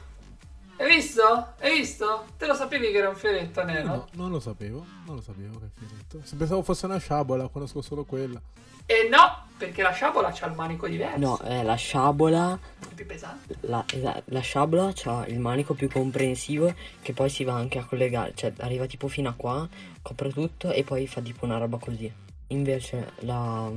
[0.77, 1.53] Hai visto?
[1.59, 2.25] Hai visto?
[2.35, 3.87] Te lo sapevi che era un fioretto, Nero?
[3.87, 6.21] No, non lo sapevo, non lo sapevo che fioretto.
[6.23, 8.41] Se pensavo fosse una sciabola, conosco solo quella.
[8.87, 11.19] E no, perché la sciabola c'ha il manico diverso.
[11.19, 12.59] No, è la sciabola.
[12.79, 13.55] È più pesante.
[13.61, 17.85] La, la, la sciabola ha il manico più comprensivo che poi si va anche a
[17.85, 18.33] collegare.
[18.33, 19.69] Cioè, arriva tipo fino a qua,
[20.01, 22.11] copre tutto e poi fa tipo una roba così.
[22.47, 23.69] Invece la.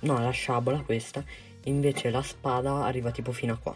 [0.00, 1.22] No, la sciabola questa.
[1.64, 3.74] Invece la spada arriva tipo fino a qua.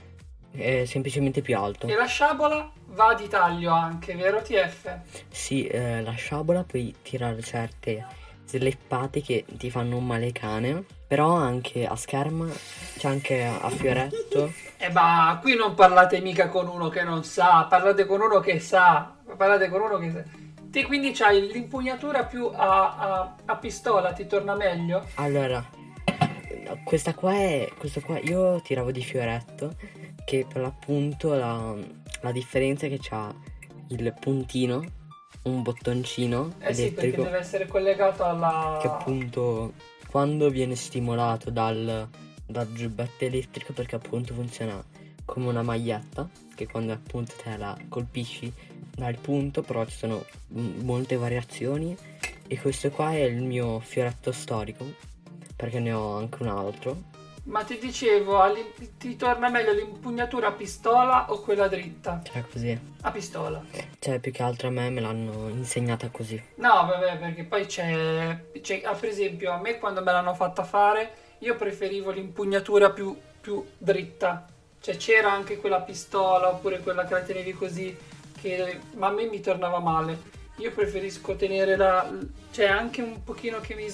[0.51, 1.87] È semplicemente più alto.
[1.87, 4.99] E la sciabola va di taglio anche, vero TF?
[5.29, 8.05] Sì, eh, la sciabola puoi tirare certe
[8.47, 10.85] sleppate che ti fanno un male cane.
[11.07, 12.49] Però anche a scherma,
[12.97, 14.53] c'è anche a fioretto.
[14.79, 18.61] E bah, qui non parlate mica con uno che non sa, parlate con uno che
[18.61, 19.15] sa.
[19.37, 20.23] Parlate con uno che sa.
[20.71, 25.07] Te quindi c'hai l'impugnatura più a, a, a pistola, ti torna meglio?
[25.17, 25.63] Allora,
[26.85, 27.69] questa qua è.
[27.79, 29.75] Questo qua io tiravo di fioretto.
[30.25, 31.75] Che per l'appunto la,
[32.21, 33.35] la differenza è che c'ha
[33.89, 34.85] il puntino,
[35.43, 37.23] un bottoncino Eh sì, perché elettrico.
[37.25, 38.79] deve essere collegato alla...
[38.81, 39.73] che appunto
[40.09, 42.09] quando viene stimolato dal,
[42.47, 44.83] dal giubbetto elettrico perché appunto funziona
[45.25, 48.53] come una maglietta che quando appunto te la colpisci
[48.95, 51.97] dal punto però ci sono molte variazioni
[52.47, 55.11] e questo qua è il mio fioretto storico
[55.63, 56.97] perché ne ho anche un altro
[57.45, 58.43] Ma ti dicevo,
[58.99, 62.21] ti torna meglio l'impugnatura a pistola o quella dritta?
[62.25, 63.63] cioè così A pistola.
[64.01, 68.39] cioè più che altro a me me l'hanno insegnata così No, vabbè, perché poi c'è,
[68.61, 73.17] c'è- ah, per esempio, a me quando me l'hanno fatta fare, io preferivo l'impugnatura più,
[73.41, 74.47] più dritta.
[74.81, 77.97] Cioè c'era anche quella pistola oppure quella che la tenevi così,
[78.41, 80.19] che, ma a me mi tornava male.
[80.57, 82.09] Io preferisco tenere la...
[82.51, 83.87] cioè anche un pochino che mi,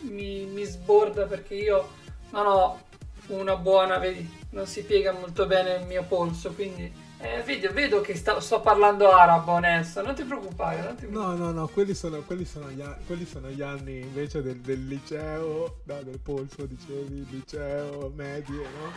[0.00, 1.88] mi, mi sborda perché io
[2.30, 2.80] non ho
[3.28, 7.04] una buona, vedi, non si piega molto bene il mio polso, quindi...
[7.18, 11.38] Eh, vedo, vedo che sta- sto parlando arabo, Nelson, non ti preoccupare, non ti preoccupare.
[11.38, 14.58] No, no, no, quelli sono, quelli sono, gli, a- quelli sono gli anni invece del,
[14.58, 18.92] del liceo, no, del polso, dicevi, liceo, medie, no?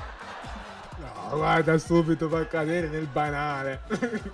[1.31, 3.83] No, guarda, subito fa cadere nel banale.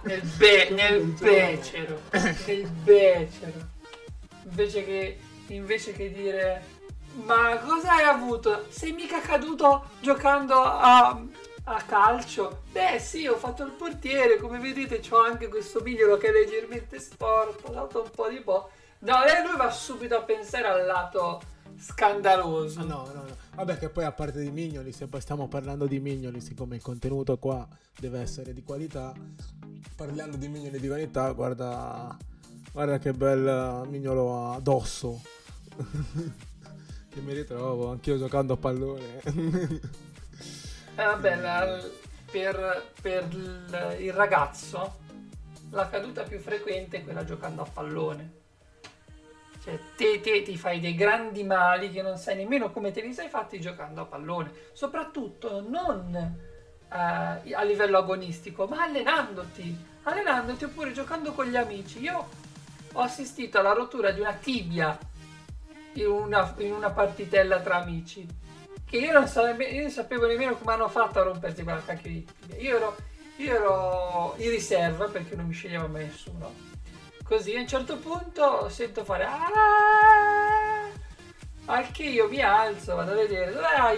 [0.02, 2.02] nel, be- nel becero
[2.48, 3.74] nel becero
[4.46, 6.84] invece che invece che dire
[7.24, 8.66] ma cosa hai avuto?
[8.70, 11.22] Sei mica caduto giocando a,
[11.64, 12.64] a calcio?
[12.72, 17.00] Beh sì ho fatto il portiere come vedete ho anche questo migliolo che è leggermente
[17.00, 20.86] storto ho dato un po' di po' no lei lui va subito a pensare al
[20.86, 21.42] lato
[21.78, 22.82] scandaloso.
[22.82, 23.38] No, no, no.
[23.56, 26.82] Vabbè che poi a parte di Mignoli, se poi stiamo parlando di Mignoli, siccome il
[26.82, 29.14] contenuto qua deve essere di qualità,
[29.96, 32.18] parlando di Mignoli di qualità, guarda,
[32.76, 35.22] guarda che bel mignolo addosso.
[37.10, 39.22] che mi ritrovo anch'io giocando a pallone.
[40.98, 41.82] Eh, vabbè, la-
[42.30, 45.04] per, per il, il ragazzo
[45.70, 48.34] la caduta più frequente è quella giocando a pallone.
[49.64, 53.14] Cioè, te, te ti fai dei grandi mali che non sai nemmeno come te li
[53.14, 54.52] sei fatti giocando a pallone.
[54.74, 59.94] Soprattutto non eh, a livello agonistico, ma allenandoti.
[60.04, 62.02] Allenandoti oppure giocando con gli amici.
[62.02, 62.44] Io
[62.96, 64.98] ho assistito alla rottura di una tibia
[65.94, 68.26] in una, in una partitella tra amici.
[68.86, 72.12] Che io non, so, io non sapevo nemmeno come hanno fatto a rompersi quella cacchio
[72.12, 72.58] di tibia.
[72.58, 72.96] Io ero,
[73.38, 76.74] io ero in riserva perché non mi sceglieva mai nessuno
[77.24, 80.92] Così a un certo punto sento fare Aaah!
[81.66, 83.98] al che io mi alzo, vado a vedere hai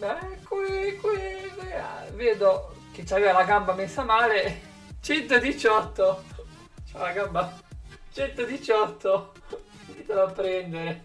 [0.00, 2.14] eh, qui, qui, qui.
[2.14, 4.60] Vedo che c'aveva la gamba messa male
[5.00, 6.24] 118
[6.92, 7.64] c'ha la gamba
[8.16, 9.32] 118
[9.88, 11.04] Venitelo a prendere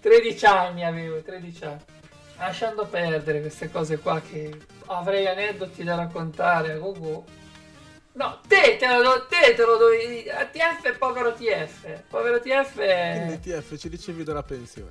[0.00, 1.84] 13 anni avevo 13 anni
[2.38, 7.24] lasciando perdere queste cose qua che avrei aneddoti da raccontare a Gogo
[8.12, 10.24] No, te te lo, do, te te lo dovevi.
[10.24, 12.02] TF è povero TF.
[12.08, 12.74] Povero TF.
[12.74, 14.90] Quindi TF ci ricevi dalla pensione.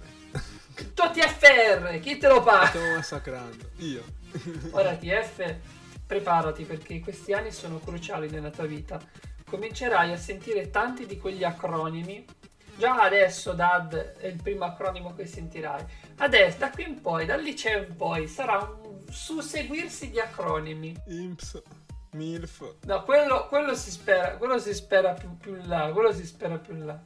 [0.96, 2.68] Tuo TFR, chi te lo paga?
[2.68, 3.72] Stiamo massacrando.
[3.80, 4.04] Io.
[4.72, 5.54] Ora TF,
[6.08, 9.00] preparati perché questi anni sono cruciali nella tua vita.
[9.50, 12.26] Comincerai a sentire tanti di quegli acronimi.
[12.78, 15.84] Già adesso DAD è il primo acronimo che sentirai.
[16.18, 20.96] Adesso, da qui in poi, dal liceo in poi, sarà un susseguirsi di acronimi.
[21.08, 21.62] IMPS.
[22.12, 22.76] MILF.
[22.86, 26.58] No, quello, quello, si spera, quello si spera più, più in là, quello si spera
[26.58, 27.00] più in là.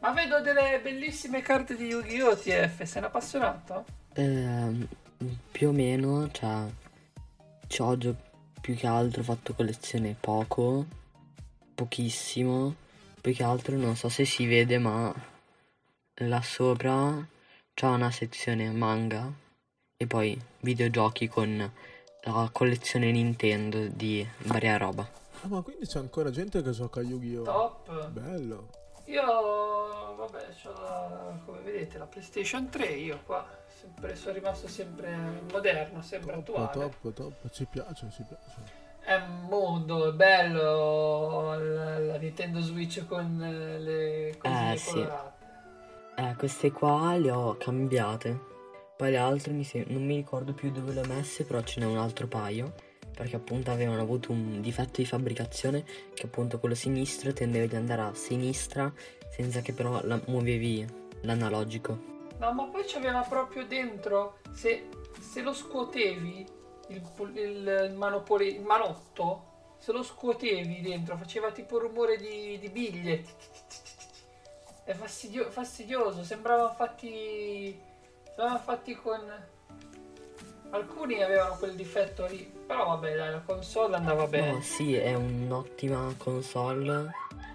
[0.00, 2.36] Ma vedo delle bellissime carte di Yu-Gi-Oh!
[2.36, 3.84] TF, sei un appassionato?
[4.12, 4.86] Eh,
[5.50, 6.64] più o meno, cioè,
[7.66, 8.16] ci ho gio-
[8.60, 10.86] più che altro fatto collezione poco,
[11.74, 12.74] pochissimo,
[13.20, 15.12] più che altro non so se si vede, ma
[16.20, 17.26] là sopra
[17.74, 19.30] c'è una sezione manga
[19.96, 21.72] e poi videogiochi con
[22.22, 25.08] la collezione Nintendo di varia roba.
[25.42, 27.44] Ah, ma quindi c'è ancora gente che gioca a Yu-Gi-Oh!
[27.44, 28.08] Top!
[28.08, 28.70] Bello!
[29.06, 33.46] Io, vabbè, ho come vedete la PlayStation 3, io qua
[33.86, 36.72] sempre, sono rimasto sempre moderno, sempre top, attuale.
[36.72, 38.84] Top, top, ci piace, ci piace.
[39.00, 45.34] È un mondo, è bello la, la Nintendo Switch con le cose eh, colorate.
[46.16, 46.22] Sì.
[46.22, 48.54] Eh, queste qua le ho cambiate
[48.96, 51.80] poi le altre mi sem- non mi ricordo più dove le ho messe, però ce
[51.80, 52.72] n'è un altro paio.
[53.14, 58.02] Perché appunto avevano avuto un difetto di fabbricazione che appunto quello sinistro tendeva ad andare
[58.02, 58.92] a sinistra
[59.30, 60.86] senza che però la muovevi
[61.22, 62.15] l'analogico.
[62.38, 64.88] No, ma poi c'aveva proprio dentro, se,
[65.20, 66.46] se lo scuotevi
[66.88, 67.02] il,
[67.34, 73.24] il, manopole, il manotto, se lo scuotevi dentro faceva tipo rumore di, di biglie.
[74.84, 77.94] È fastidio, fastidioso, sembrava fatti
[78.36, 79.20] L'avevano fatti con...
[80.70, 84.52] Alcuni avevano quel difetto lì, però vabbè dai, la console andava bene.
[84.52, 87.10] No, sì, è un'ottima console,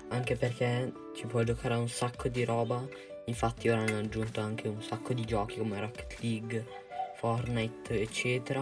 [0.07, 2.83] anche perché ci puoi giocare a un sacco di roba.
[3.31, 6.67] Infatti ora hanno aggiunto anche un sacco di giochi come Rocket League,
[7.15, 8.61] Fortnite, eccetera.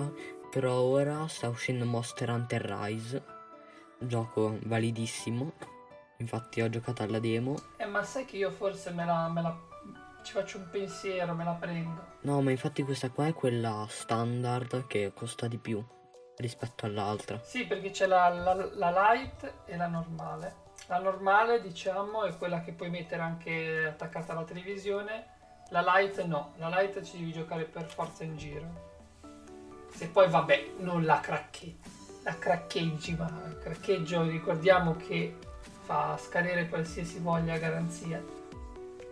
[0.52, 3.24] Però ora sta uscendo Monster Hunter Rise,
[3.98, 5.54] gioco validissimo.
[6.18, 7.56] Infatti ho giocato alla demo.
[7.78, 9.58] Eh, ma sai che io forse me la, me la
[10.22, 12.06] ci faccio un pensiero, me la prendo.
[12.22, 15.84] No, ma infatti questa qua è quella standard che costa di più
[16.38, 17.40] rispetto all'altra.
[17.42, 20.68] Sì, perché c'è la, la, la light e la normale.
[20.90, 25.38] La normale, diciamo, è quella che puoi mettere anche attaccata alla televisione.
[25.70, 28.66] La light no, la light ci devi giocare per forza in giro.
[29.94, 31.78] Se poi vabbè, non la craccheggi,
[32.24, 35.38] la craccheggi, ma il craccheggio ricordiamo che
[35.84, 38.24] fa scadere qualsiasi voglia garanzia.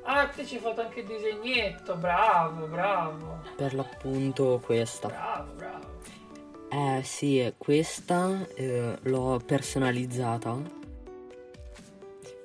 [0.01, 3.41] Ah, te ci hai fatto anche il disegnetto, bravo, bravo.
[3.55, 5.09] Per l'appunto questa.
[5.09, 5.85] Bravo, bravo.
[6.69, 10.76] Eh sì, questa eh, l'ho personalizzata.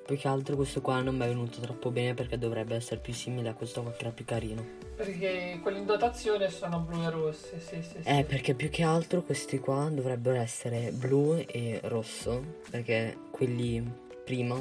[0.05, 3.13] Più che altro questo qua non mi è venuto troppo bene perché dovrebbe essere più
[3.13, 4.63] simile a questo qua che era più carino.
[4.95, 8.09] Perché quelli in dotazione sono blu e rossi, sì, sì, sì.
[8.09, 12.61] Eh, perché più che altro questi qua dovrebbero essere blu e rosso.
[12.69, 14.59] Perché quelli prima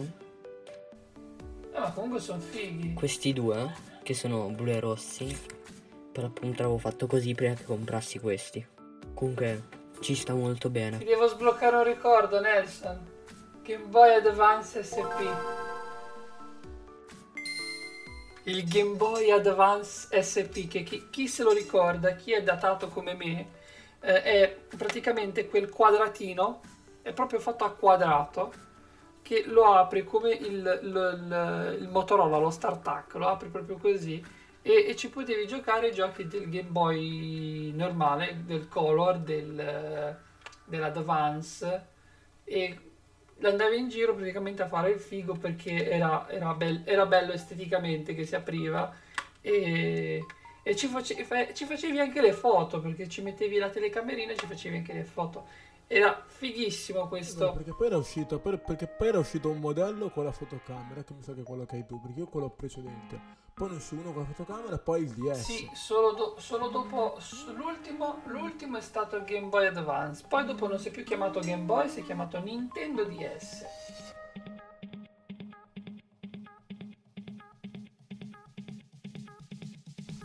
[1.74, 2.92] eh, ma comunque sono fighi.
[2.92, 5.36] Questi due, che sono blu e rossi,
[6.12, 8.64] per appunto l'avevo fatto così prima che comprassi questi.
[9.14, 9.62] Comunque
[10.00, 10.98] ci sta molto bene.
[10.98, 13.11] Ti devo sbloccare un ricordo, Nelson.
[13.62, 15.22] Game Boy Advance SP.
[18.44, 23.14] Il Game Boy Advance SP, che chi, chi se lo ricorda, chi è datato come
[23.14, 23.50] me,
[24.00, 26.60] eh, è praticamente quel quadratino,
[27.02, 28.52] è proprio fatto a quadrato
[29.22, 34.20] che lo apri come il, il, il Motorola, lo StarTAC, lo apri proprio così
[34.60, 40.18] e, e, ci potevi giocare i giochi del Game Boy normale, del Color, del,
[40.64, 41.86] dell'Advance
[42.42, 42.91] e
[43.48, 48.14] andavi in giro praticamente a fare il figo perché era, era, bel- era bello esteticamente
[48.14, 48.94] che si apriva
[49.40, 50.24] e,
[50.62, 54.46] e ci, face- ci facevi anche le foto perché ci mettevi la telecamerina e ci
[54.46, 55.46] facevi anche le foto.
[55.86, 57.46] Era fighissimo questo.
[57.46, 61.02] No, perché, poi era uscito, per, perché poi era uscito un modello con la fotocamera,
[61.04, 63.41] che mi sa che è quello che hai tu, perché io quello precedente.
[63.54, 65.40] Poi ne uscì uno con la fotocamera poi il DS.
[65.40, 67.18] Sì, solo, do- solo dopo.
[67.54, 70.24] L'ultimo, l'ultimo è stato il Game Boy Advance.
[70.26, 73.64] Poi dopo non si è più chiamato Game Boy, si è chiamato Nintendo DS.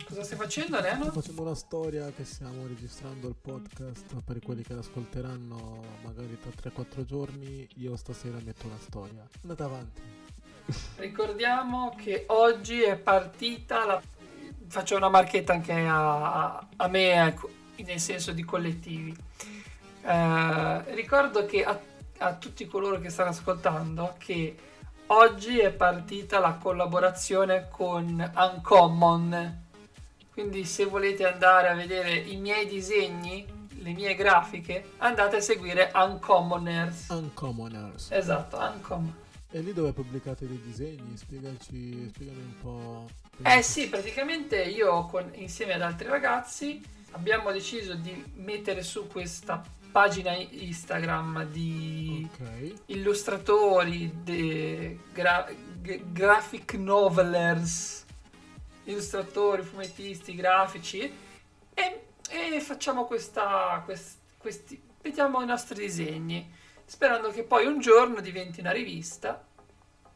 [0.06, 1.04] Cosa stai facendo, Neno?
[1.04, 6.50] Sto facendo una storia che stiamo registrando il podcast per quelli che l'ascolteranno magari tra
[6.50, 7.68] 3-4 giorni.
[7.76, 9.28] Io stasera metto una storia.
[9.42, 10.27] Andate avanti.
[10.96, 14.02] Ricordiamo che oggi è partita la...
[14.68, 19.16] Faccio una marchetta anche a, a me, ecco, nel senso di collettivi.
[20.02, 21.78] Eh, ricordo che a,
[22.18, 24.56] a tutti coloro che stanno ascoltando che
[25.06, 29.66] oggi è partita la collaborazione con Uncommon.
[30.32, 33.46] Quindi se volete andare a vedere i miei disegni,
[33.80, 37.08] le mie grafiche, andate a seguire Uncommoners.
[37.08, 38.10] Uncommoners.
[38.10, 39.26] Esatto, Uncommon.
[39.50, 41.16] E lì dove pubblicate dei disegni?
[41.16, 43.08] Spiegaci, spiegami un po'.
[43.42, 46.82] Eh sì, praticamente io con, insieme ad altri ragazzi
[47.12, 52.72] abbiamo deciso di mettere su questa pagina Instagram di Ok.
[52.86, 55.48] illustratori, de, gra-
[55.80, 58.04] g- graphic novelers,
[58.84, 61.10] illustratori, fumettisti, grafici
[61.72, 66.52] e, e facciamo questa, quest- questi, mettiamo i nostri disegni
[66.88, 69.44] sperando che poi un giorno diventi una rivista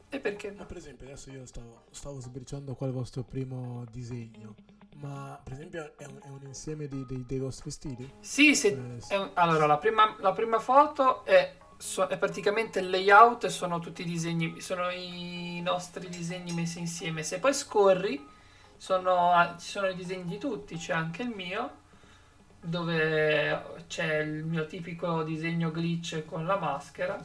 [0.09, 0.67] e perché Ma no?
[0.67, 4.55] per esempio adesso io stavo, stavo sbriciando qua il vostro primo disegno.
[4.97, 8.11] Ma per esempio è un, è un insieme di- dei, dei vostri stili?
[8.21, 8.69] Sì, se,
[9.09, 13.49] Eh, un- allora la prima, la prima foto è, so- è praticamente il layout e
[13.51, 17.23] sono tutti i disegni, sono i nostri disegni messi insieme.
[17.23, 18.25] Se poi scorri,
[18.77, 21.81] sono, ci sono i disegni di tutti, c'è anche il mio,
[22.63, 27.19] dove c'è il mio tipico disegno glitch con la maschera.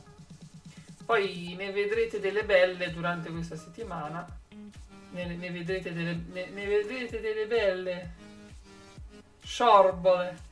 [1.06, 4.28] Poi ne vedrete delle belle durante questa settimana.
[5.12, 8.12] Ne, ne vedrete delle, ne- ne vedrete delle belle.
[9.42, 10.46] Sciorbole.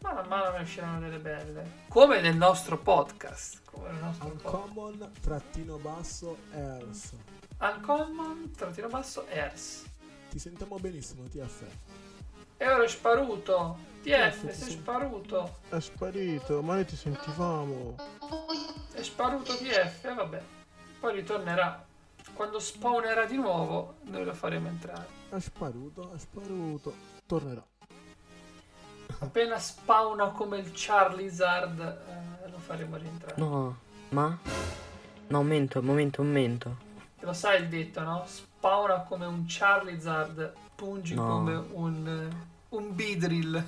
[0.00, 1.70] Man mano ne usciranno delle belle.
[1.88, 3.60] Come nel nostro podcast.
[3.64, 4.54] Come nel nostro podcast.
[4.54, 7.12] Uncommon trattino basso Earth.
[7.60, 9.84] Uncommon, trattino basso, Ers.
[10.30, 11.64] Ti sentiamo benissimo, TF.
[12.62, 13.78] E ora è sparuto.
[14.02, 14.70] TF, sei sì.
[14.72, 15.60] sparuto.
[15.70, 17.96] È sparito, ma noi ti sentivamo.
[18.92, 20.42] È sparuto TF, e vabbè.
[21.00, 21.82] Poi ritornerà.
[22.34, 25.06] Quando spawnerà di nuovo, noi lo faremo entrare.
[25.30, 26.92] È sparuto, è sparuto.
[27.24, 27.64] Tornerà.
[29.20, 33.40] Appena spawna come il Charizard, eh, lo faremo rientrare.
[33.40, 33.78] No,
[34.10, 34.38] ma?
[35.28, 36.76] No, un momento, un momento, un momento.
[37.20, 38.22] Lo sai il detto, no?
[38.26, 41.26] Spawna come un Charizard, pungi No.
[41.26, 43.62] come un, eh, un Beedrill.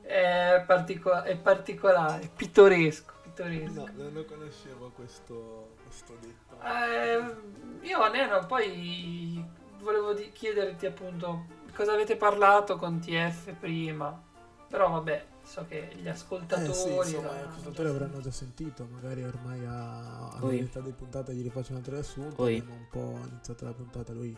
[0.00, 3.88] È, partico- è particolare, è pittoresco, pittoresco.
[3.96, 6.56] non lo conoscevo questo, questo detto.
[6.62, 9.44] Eh, io Neno poi
[9.80, 14.22] volevo di- chiederti appunto cosa avete parlato con TF prima.
[14.68, 16.72] Però vabbè, so che gli Eh ascoltatori...
[16.74, 21.42] sì, insomma, gli ascoltatori avranno già sentito, magari ormai a, a metà di puntata gli
[21.42, 22.42] rifaccio un altro riassunto.
[22.44, 24.36] Abbiamo un po' iniziato la puntata, lui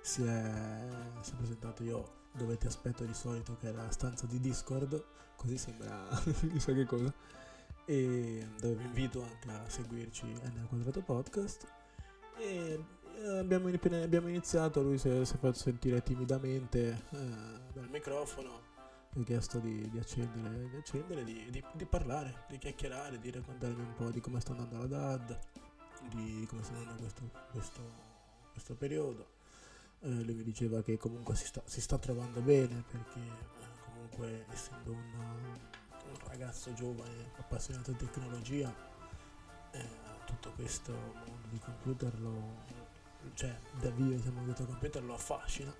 [0.00, 0.52] si è,
[1.20, 5.04] si è presentato io dove ti aspetto di solito, che è la stanza di Discord,
[5.36, 6.08] così sembra
[6.52, 7.12] chissà che cosa.
[7.84, 11.66] E dove vi invito anche a seguirci nel quadrato podcast.
[12.38, 12.84] E
[13.22, 17.18] eh, abbiamo, abbiamo iniziato, lui si è, si è fatto sentire timidamente eh,
[17.72, 18.68] dal microfono
[19.16, 23.94] ho chiesto di, di accendere, di, accendere di, di- parlare, di chiacchierare, di raccontarmi un
[23.94, 25.38] po' di come sta andando la DAD,
[26.10, 27.80] di come sta andando questo, questo,
[28.52, 29.38] questo periodo.
[30.02, 34.46] Eh, lui mi diceva che comunque si sta, si sta trovando bene perché eh, comunque
[34.50, 38.74] essendo un, un ragazzo giovane appassionato di tecnologia,
[39.72, 39.88] eh,
[40.24, 42.64] tutto questo mondo di computer lo,
[43.34, 45.74] cioè da vivo diciamo questo computer lo affascina.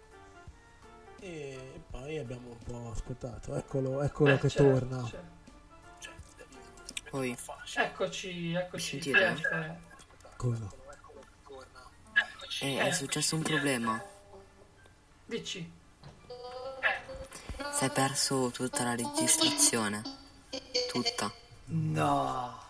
[1.22, 5.04] E poi abbiamo un po' aspettato, eccolo, eccolo Eh, che certo, torna.
[5.06, 5.38] certo.
[5.98, 7.84] Cioè.
[7.84, 9.02] Eccoci, eccoci.
[9.02, 9.34] Sentite?
[9.34, 9.76] TF.
[12.62, 13.98] Eh, è successo un problema.
[15.24, 15.66] Dici.
[17.72, 20.02] Si è perso tutta la registrazione.
[20.92, 21.32] Tutta.
[21.64, 22.62] No.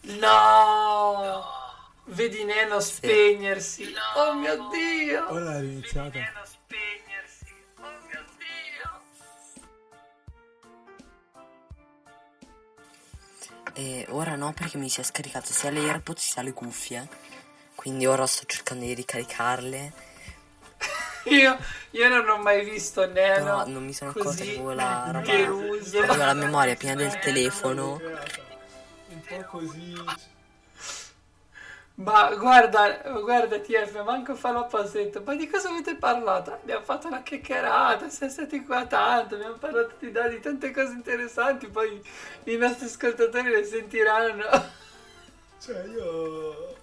[0.00, 1.44] No.
[2.04, 3.94] Vedi Neno spegnersi.
[4.16, 5.32] Oh mio Dio.
[5.32, 6.18] Ora è riniziata.
[6.18, 7.46] Neno spegnersi.
[7.78, 9.00] Oh mio Dio.
[13.72, 17.30] E ora no perché mi si è scaricato sia le AirPods sia le cuffie.
[17.82, 19.92] Quindi ora sto cercando di ricaricarle.
[21.30, 21.58] Io,
[21.90, 23.44] io non ho mai visto Neno.
[23.44, 25.32] Però non mi sono accorto che avevo la roba.
[25.32, 28.00] Avevo la memoria piena del telefono.
[29.08, 29.94] Un po' così.
[31.94, 35.20] Ma guarda, guarda TF, manco fa l'opposetto.
[35.24, 36.52] Ma di cosa avete parlato?
[36.52, 41.66] Abbiamo fatto una chiacchierata, siamo stati qua tanto, abbiamo parlato di, di tante cose interessanti,
[41.66, 42.00] poi
[42.44, 44.44] i nostri ascoltatori le sentiranno.
[45.60, 46.80] Cioè, io.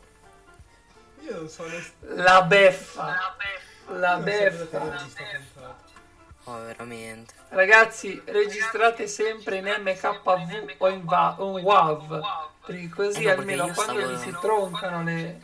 [1.30, 1.64] Io non so.
[2.16, 3.36] La beffa.
[3.88, 4.66] La non so beffa.
[4.66, 5.78] sta puntata.
[6.46, 7.34] Oh, veramente.
[7.50, 12.22] Ragazzi, registrate sempre in MKV o in, va- o in WAV,
[12.66, 15.40] perché così Eh no, perché almeno quando gli si troncano le...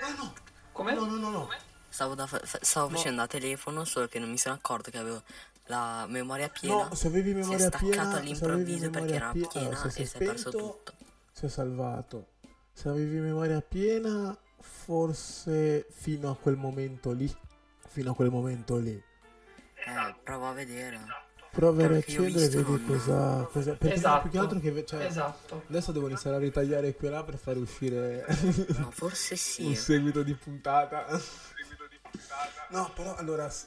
[0.00, 0.32] Ah no!
[0.72, 0.94] Come?
[0.94, 1.48] No, no, no, no.
[1.88, 5.22] Stavo, da fa- stavo facendo a telefono, solo che non mi sono accorto che avevo
[5.66, 6.84] la memoria piena.
[6.88, 9.90] No, se avevi si è memoria staccato piena, all'improvviso perché memoria era pie- piena allora,
[9.90, 10.92] se e si è perso tutto.
[11.32, 12.26] Si è salvato.
[12.72, 17.32] Se avevi memoria piena, forse fino a quel momento lì.
[17.88, 18.92] Fino a quel momento lì.
[18.92, 21.00] Eh, provo a vedere.
[21.50, 24.22] Prova a riaccendere e vedi cosa, cosa- Perché Esatto.
[24.22, 24.84] più che altro che...
[24.84, 25.64] Cioè, Esatto.
[25.68, 28.24] Adesso devo iniziare a ritagliare qui e là per far uscire
[28.76, 29.32] No, forse
[29.64, 29.74] un sì.
[29.74, 31.06] seguito di puntata.
[32.70, 33.48] No, però allora...
[33.48, 33.66] s-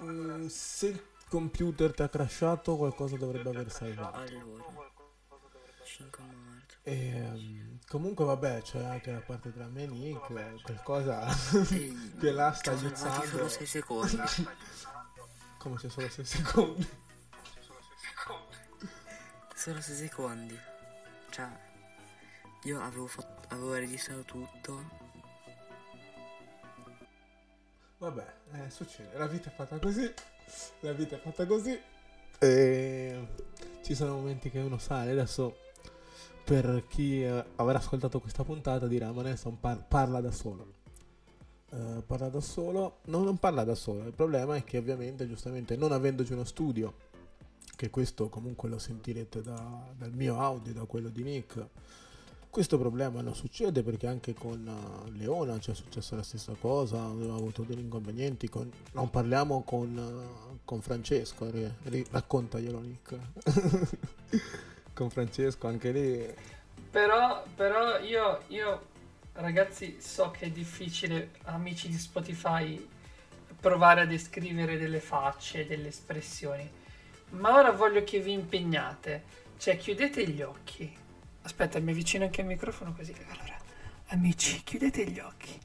[0.00, 4.18] mm, se il computer ti ha crashato, qualcosa dovrebbe aver salvato.
[4.18, 4.64] Allora.
[5.84, 6.76] 5 marzo.
[6.82, 7.63] Ehm,
[7.94, 11.28] comunque vabbè, c'è anche la parte tra me e Nick, qualcosa
[11.70, 13.24] Ehi, che là sta aiutando.
[13.24, 14.16] solo 6 secondi.
[15.58, 16.88] Come se solo 6 secondi.
[19.54, 20.58] Solo 6 secondi.
[21.30, 21.48] Cioè,
[22.64, 24.90] io avevo, fatto, avevo registrato tutto.
[27.98, 30.12] Vabbè, eh, succede, la vita è fatta così,
[30.80, 31.80] la vita è fatta così.
[32.40, 33.28] E
[33.82, 35.63] ci sono momenti che uno sale, adesso
[36.44, 40.72] per chi eh, avrà ascoltato questa puntata dirà ma Nelson par- parla da solo.
[41.70, 45.74] Eh, parla da solo, no, non parla da solo, il problema è che ovviamente giustamente
[45.76, 46.94] non avendoci uno studio,
[47.74, 51.66] che questo comunque lo sentirete da- dal mio audio, da quello di Nick,
[52.48, 57.02] questo problema non succede perché anche con eh, Leona ci è successa la stessa cosa,
[57.02, 63.18] abbiamo avuto degli inconvenienti, con- non parliamo con, eh, con Francesco, ri- raccontaglielo Nick.
[64.94, 66.34] con Francesco anche lì
[66.90, 68.86] Però, però io, io,
[69.34, 72.88] ragazzi, so che è difficile, amici di Spotify,
[73.60, 76.70] provare a descrivere delle facce, delle espressioni.
[77.30, 79.24] Ma ora voglio che vi impegnate.
[79.58, 80.94] Cioè, chiudete gli occhi.
[81.42, 83.14] Aspetta, mi avvicino anche al microfono così.
[83.30, 83.56] Allora,
[84.08, 85.58] amici, chiudete gli occhi.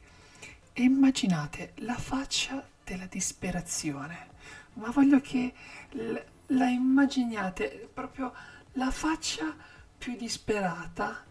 [0.74, 4.28] E immaginate la faccia della disperazione.
[4.74, 5.54] Ma voglio che
[5.92, 6.16] l-
[6.48, 8.34] la immaginiate proprio
[8.74, 9.56] la faccia
[9.98, 11.26] più disperata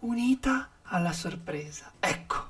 [0.00, 1.92] unita alla sorpresa.
[1.98, 2.46] Ecco,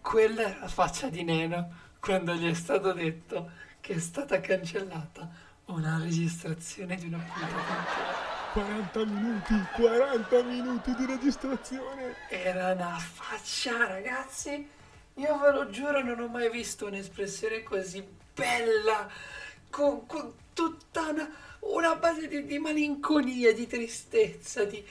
[0.00, 3.50] quella è la faccia di Neno quando gli è stato detto
[3.80, 5.28] che è stata cancellata
[5.66, 8.36] una registrazione di una puntata intera.
[8.52, 14.68] 40 minuti 40 minuti di registrazione Era una faccia, ragazzi.
[15.14, 19.08] Io ve lo giuro, non ho mai visto un'espressione così bella,
[19.68, 21.28] con, con tutta una,
[21.60, 24.82] una base di, di malinconia, di tristezza, di,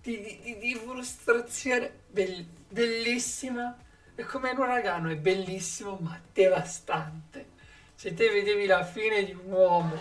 [0.00, 1.90] di, di- di- frustrazione.
[2.10, 3.76] Bell- bellissima.
[4.14, 7.54] È come un uragano, è bellissimo, ma devastante.
[7.94, 9.94] Se te vedevi la fine di un uomo.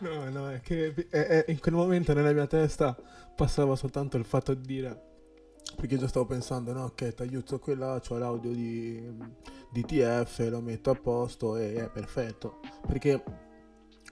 [0.00, 2.96] no no è che è- è- in quel momento nella mia testa
[3.34, 5.02] passava soltanto il fatto di dire
[5.76, 9.02] perché già stavo pensando no ok tagliuzzo quella c'ho l'audio di,
[9.70, 13.20] di TF lo metto a posto e è perfetto perché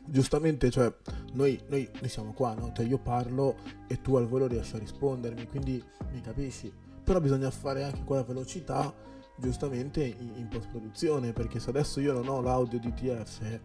[0.07, 0.93] giustamente cioè
[1.33, 2.73] noi, noi, noi siamo qua no?
[2.75, 5.83] Cioè io parlo e tu al volo riesci a rispondermi quindi
[6.13, 6.73] mi capisci.
[7.05, 8.93] Però bisogna fare anche quella velocità
[9.39, 13.61] giustamente in, in post produzione perché se adesso io non ho l'audio di TF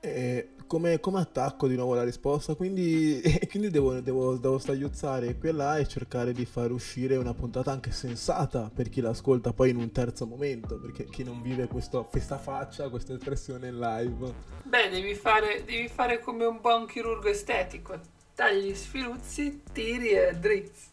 [0.00, 3.20] eh, come, come attacco di nuovo la risposta quindi,
[3.50, 7.70] quindi devo, devo, devo stagliuzzare qui e là e cercare di far uscire una puntata
[7.70, 12.04] anche sensata per chi l'ascolta poi in un terzo momento perché chi non vive questo,
[12.04, 17.28] questa faccia questa espressione in live Beh, devi fare, devi fare come un buon chirurgo
[17.28, 18.00] estetico.
[18.34, 20.86] Tagli sfiluzzi, tiri e drizz.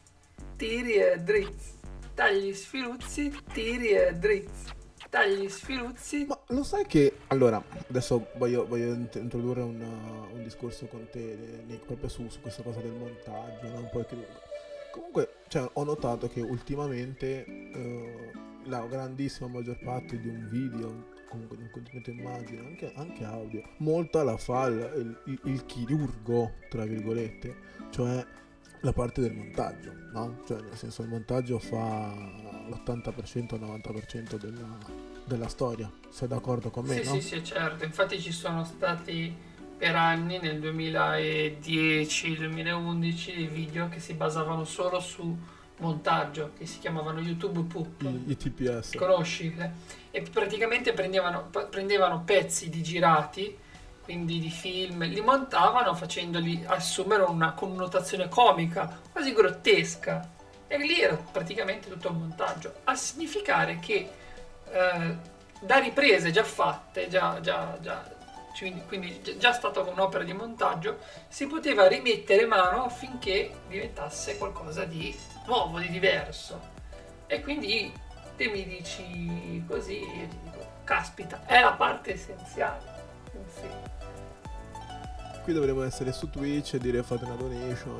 [0.57, 1.75] Tiri e drizz.
[2.13, 4.78] Tagli sfiluzzi, tiri e drizz.
[5.09, 6.25] Tagli sfiluzzi.
[6.27, 7.13] Ma lo sai che...
[7.27, 12.29] Allora, adesso voglio, voglio int- introdurre un, uh, un discorso con te, Nick, proprio su,
[12.29, 13.79] su questa cosa del montaggio, no?
[13.79, 14.15] un po' che...
[14.91, 18.31] Comunque, cioè, ho notato che ultimamente eh,
[18.65, 23.63] la grandissima maggior parte di un video, comunque di un contenuto immagine, anche, anche audio,
[23.77, 27.55] molta la fa il, il- il chirurgo, tra virgolette,
[27.91, 28.25] cioè
[28.81, 30.43] la parte del montaggio, no?
[30.45, 32.13] Cioè, nel senso, il montaggio fa
[32.67, 34.77] l'80% 90% della,
[35.25, 35.91] della storia.
[36.09, 37.01] Sei d'accordo con me?
[37.01, 37.13] Sì, no?
[37.15, 37.83] sì, sì, certo.
[37.83, 39.35] Infatti ci sono stati
[39.77, 45.35] per anni, nel 2010-2011, dei video che si basavano solo su
[45.77, 48.01] montaggio, che si chiamavano YouTube Poop.
[48.01, 48.95] I, i TPS.
[48.95, 49.55] Conosci?
[50.11, 53.57] E praticamente prendevano, prendevano pezzi di girati
[54.09, 60.27] quindi di film, li montavano facendoli assumere una connotazione comica, quasi grottesca.
[60.65, 64.09] E lì era praticamente tutto un montaggio, a significare che
[64.71, 65.15] eh,
[65.59, 68.03] da riprese già fatte, già, già, già,
[68.87, 70.97] quindi già stata un'opera di montaggio,
[71.27, 76.59] si poteva rimettere mano affinché diventasse qualcosa di nuovo, di diverso.
[77.27, 77.93] E quindi
[78.35, 82.97] te mi dici così, io ti dico, caspita, è la parte essenziale.
[83.53, 83.89] Sì
[85.49, 87.97] qui dovremmo essere su Twitch e dire fate una donation.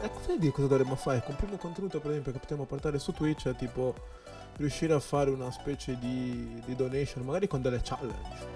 [0.00, 1.22] Ecco, sai di cosa dovremmo fare?
[1.24, 3.94] Con primo contenuto, per esempio, che potremmo portare su Twitch è tipo
[4.56, 8.46] riuscire a fare una specie di, di donation, magari con delle challenge.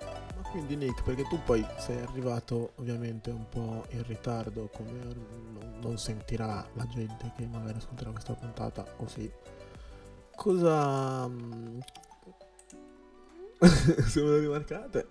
[0.00, 4.92] Ma quindi Nick, perché tu poi sei arrivato ovviamente un po' in ritardo, come
[5.82, 9.30] non, sentirà la gente che magari ascolterà questa puntata, o sì.
[10.34, 11.28] Cosa...
[14.06, 15.08] Se me lo rimarcate?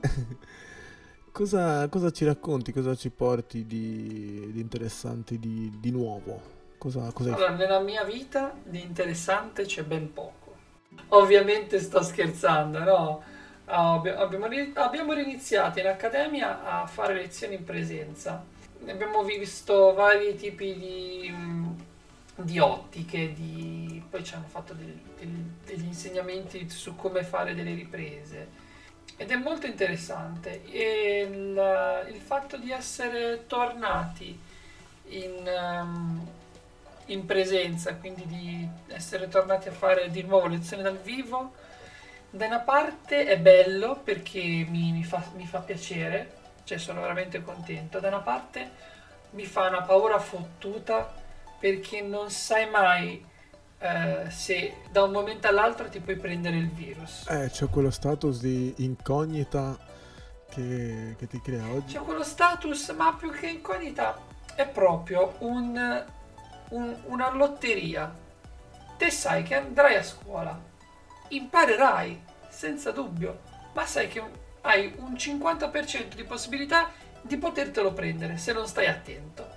[1.36, 6.40] Cosa, cosa, ci racconti, cosa ci porti di, di interessante, di, di, nuovo?
[6.78, 10.56] Cosa, cosa allora, nella mia vita di interessante c'è ben poco.
[11.10, 13.22] Ovviamente sto scherzando, no?
[13.66, 18.42] Abbiamo, abbiamo riniziato in accademia a fare lezioni in presenza.
[18.88, 21.36] Abbiamo visto vari tipi di,
[22.44, 24.02] di ottiche, di...
[24.10, 25.34] poi ci hanno fatto del, del,
[25.66, 28.64] degli insegnamenti su come fare delle riprese
[29.18, 30.62] ed è molto interessante.
[30.66, 34.38] Il, il fatto di essere tornati
[35.10, 36.28] in, um,
[37.06, 41.54] in, presenza, quindi di essere tornati a fare di nuovo lezioni dal vivo,
[42.30, 46.32] da una parte è bello perché mi, mi, fa, mi fa piacere,
[46.66, 48.94] cioè sono veramente contento, da una parte
[49.32, 51.14] mi fa una paura fottuta
[51.60, 53.26] perché non sai mai
[53.80, 57.28] eh, se da un momento all'altro ti puoi prendere il virus.
[57.28, 59.78] Eh, c'è quello status di incognita
[60.50, 61.96] che, che ti crea oggi.
[61.96, 64.18] C'è quello status, ma più che incognita,
[64.56, 66.06] è proprio un,
[66.70, 68.14] un, una lotteria.
[68.98, 70.58] Te sai che andrai a scuola,
[71.30, 73.42] imparerai, senza dubbio,
[73.74, 74.24] ma sai che
[74.62, 76.90] hai un 50% di possibilità
[77.22, 79.55] di potertelo prendere se non stai attento.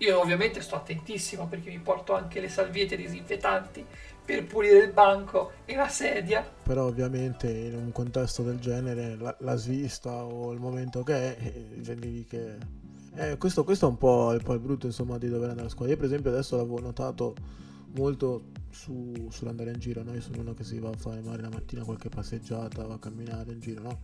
[0.00, 3.84] Io ovviamente sto attentissimo perché mi porto anche le salviette disinfettanti
[4.24, 6.48] per pulire il banco e la sedia.
[6.62, 11.52] Però ovviamente in un contesto del genere la, la svista o il momento che è,
[11.76, 12.56] vedevi che...
[13.16, 15.70] Eh, questo, questo, è un po', il, po il brutto insomma di dover andare a
[15.70, 15.90] scuola.
[15.90, 17.34] Io per esempio adesso l'avevo notato
[17.94, 20.14] molto su, sull'andare in giro, no?
[20.14, 22.98] Io sono uno che si va a fare magari la mattina qualche passeggiata, va a
[22.98, 24.00] camminare in giro, no?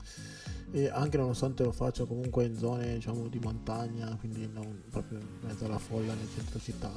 [0.73, 5.27] E anche nonostante lo faccia comunque in zone diciamo di montagna, quindi non proprio in
[5.43, 6.93] mezzo alla folla nel centro città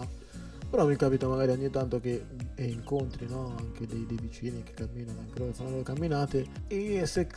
[0.69, 2.23] però mi capita magari ogni tanto che
[2.57, 3.55] incontri no?
[3.57, 7.27] anche dei, dei, vicini che camminano, anche loro fanno le camminate e se,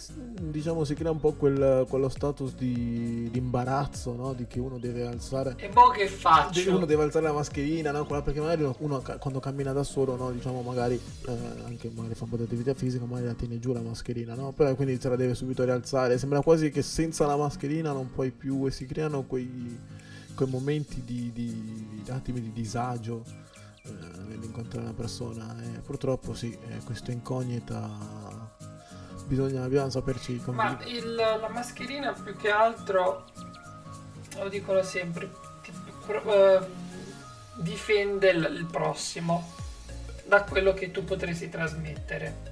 [0.41, 4.35] diciamo si crea un po' quel, quello status di, di imbarazzo no?
[4.35, 6.75] di che uno deve alzare e mo che faccio?
[6.75, 8.05] uno deve alzare la mascherina no?
[8.05, 10.31] perché magari uno, uno, quando cammina da solo no?
[10.31, 13.73] diciamo magari eh, anche magari fa un po' di attività fisica magari la tiene giù
[13.73, 14.53] la mascherina no?
[14.53, 18.31] però quindi se la deve subito rialzare sembra quasi che senza la mascherina non puoi
[18.31, 19.79] più e si creano quei
[20.35, 23.25] quei momenti di, di, di di disagio
[23.85, 23.91] eh,
[24.29, 27.89] nell'incontrare una persona e purtroppo sì, eh, questa incognita
[29.27, 30.77] bisogna, bisogna saperci convivere.
[30.77, 33.25] Ma il, la mascherina più che altro,
[34.39, 35.31] lo dicono sempre,
[35.63, 35.73] ti,
[36.27, 36.61] eh,
[37.57, 39.51] difende il, il prossimo
[40.27, 42.51] da quello che tu potresti trasmettere.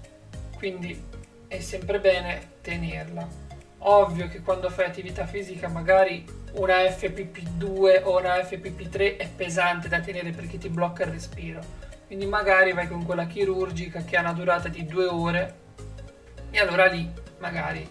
[0.56, 1.02] Quindi
[1.46, 3.39] è sempre bene tenerla.
[3.82, 10.00] Ovvio che quando fai attività fisica magari una FPP2 o una FPP3 è pesante da
[10.00, 11.60] tenere perché ti blocca il respiro.
[12.06, 15.58] Quindi magari vai con quella chirurgica che ha una durata di due ore
[16.50, 17.08] e allora lì
[17.38, 17.88] magari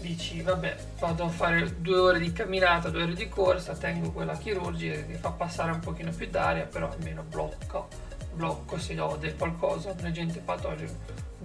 [0.00, 4.36] dici vabbè vado a fare due ore di camminata, due ore di corsa, tengo quella
[4.36, 7.88] chirurgica che fa passare un pochino più d'aria, però almeno blocco,
[8.34, 10.92] blocco se ho del qualcosa, un agente patogeno,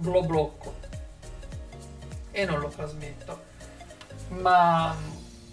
[0.00, 0.74] lo blocco
[2.32, 3.49] e non lo trasmetto.
[4.30, 4.94] Ma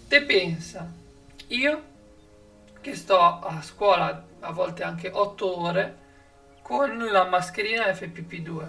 [0.06, 0.90] te pensa,
[1.48, 1.82] io
[2.80, 5.96] che sto a scuola a volte anche 8 ore
[6.62, 8.68] con la mascherina FPP2.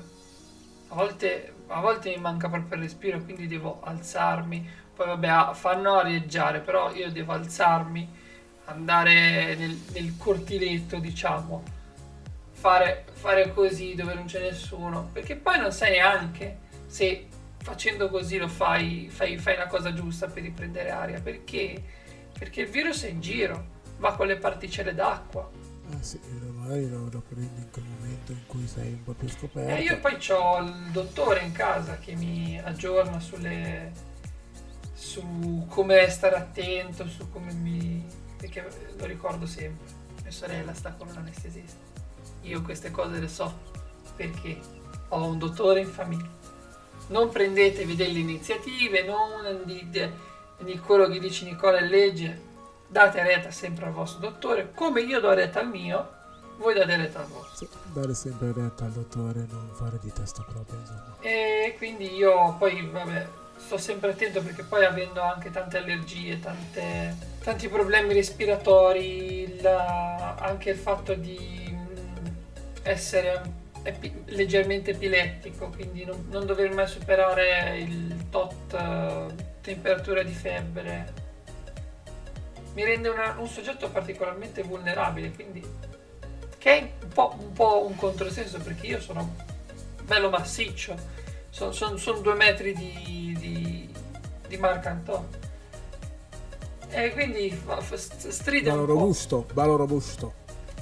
[0.90, 4.68] A volte, a volte mi manca proprio il respiro, quindi devo alzarmi.
[4.96, 8.10] Poi vabbè, fanno arieggiare, però io devo alzarmi,
[8.66, 11.64] andare nel, nel cortiletto, diciamo,
[12.52, 16.58] fare, fare così dove non c'è nessuno, perché poi non sai neanche
[16.88, 17.29] se
[17.62, 21.82] facendo così lo fai, fai, fai una cosa giusta per riprendere aria, perché?
[22.38, 25.50] Perché il virus è in giro, va con le particelle d'acqua.
[25.92, 26.20] Ah sì,
[26.54, 29.76] magari lo, lo prendi in quel momento in cui sei un po' più scoperto.
[29.76, 33.92] E io poi ho il dottore in casa che mi aggiorna sulle,
[34.94, 38.06] su come stare attento, su come mi...
[38.38, 39.98] perché lo ricordo sempre.
[40.22, 41.80] Mia sorella sta con un anestesista.
[42.42, 43.60] Io queste cose le so
[44.16, 44.60] perché
[45.10, 46.38] ho un dottore in famiglia.
[47.10, 49.90] Non prendetevi delle iniziative, non di,
[50.60, 52.42] di, quello che dice Nicola e legge,
[52.88, 56.18] date retta sempre al vostro dottore, come io do retta al mio,
[56.58, 57.56] voi date retta al vostro.
[57.56, 61.16] Sì, dare sempre retta al dottore, non fare di testa propria, insomma.
[61.22, 67.16] E quindi io poi, vabbè, sto sempre attento perché poi avendo anche tante allergie, tante,
[67.44, 72.26] tanti problemi respiratori, la, anche il fatto di mm,
[73.84, 81.14] epi, leggermente epilettico, quindi non, non, dover mai superare il tot uh, temperatura di febbre,
[82.74, 85.66] mi rende una, un soggetto particolarmente vulnerabile, quindi
[86.58, 89.36] che è un po', un po' un controsenso perché io sono
[90.04, 90.96] bello massiccio,
[91.50, 93.94] sono, sono, sono due metri di, di,
[94.48, 95.48] di Marcanton.
[96.92, 99.46] E quindi stride un robusto.
[99.54, 100.34] Bello robusto,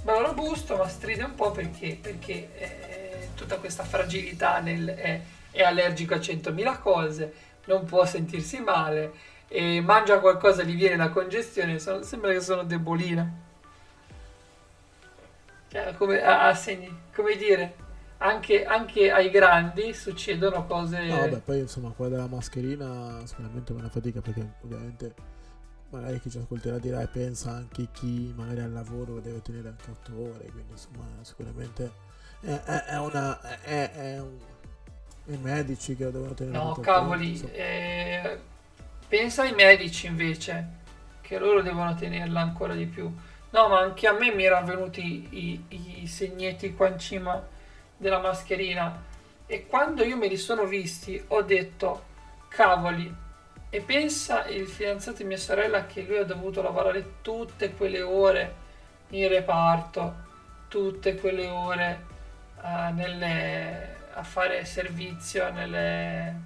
[0.04, 5.22] bello robusto, ma stride un po' perché, perché eh, tutta questa fragilità nel, è,
[5.52, 7.34] è allergico a 100.000 cose,
[7.66, 9.12] non può sentirsi male,
[9.48, 13.46] e mangia qualcosa gli viene la congestione, sono, sembra che sono debolina.
[15.70, 17.76] Cioè, come, a, a segni, come dire,
[18.18, 21.06] anche, anche, ai grandi succedono cose...
[21.06, 25.14] No, vabbè, poi insomma quella della mascherina sicuramente è una fatica perché ovviamente
[25.90, 29.90] magari chi ci ascolterà dirà e pensa anche chi magari al lavoro deve tenere anche
[29.90, 31.92] 8 ore, quindi insomma sicuramente
[32.42, 33.40] è, è, è una...
[33.62, 34.38] È, è un,
[35.30, 38.40] i medici che devono tenere no cavoli eh,
[39.10, 40.76] pensa ai medici invece
[41.22, 43.14] che loro devono tenerla ancora di più.
[43.50, 47.46] No ma anche a me mi erano venuti i, i segnetti qua in cima
[47.98, 49.04] della mascherina
[49.46, 52.04] e quando io me li sono visti ho detto
[52.48, 53.14] cavoli
[53.70, 58.66] e pensa il fidanzato di mia sorella che lui ha dovuto lavorare tutte quelle ore
[59.10, 60.26] in reparto
[60.68, 62.06] tutte quelle ore
[62.62, 66.42] uh, nelle a fare servizio nelle,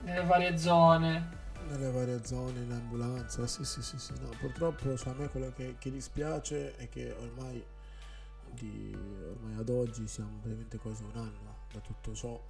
[0.00, 1.42] nelle varie zone.
[1.68, 4.12] Nelle varie zone, in ambulanza, sì sì sì, sì.
[4.20, 7.62] No, purtroppo cioè, a me quello che, che, dispiace è che ormai,
[8.50, 8.96] di,
[9.36, 12.40] ormai ad oggi siamo praticamente quasi un anno da tutto ciò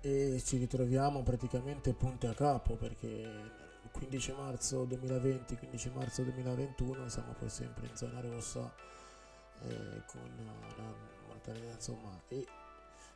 [0.00, 7.08] e ci ritroviamo praticamente punti a capo perché il 15 marzo 2020, 15 marzo 2021
[7.08, 8.72] siamo poi sempre in zona rossa
[9.62, 10.94] eh, con una
[11.26, 12.46] mortalità insomma e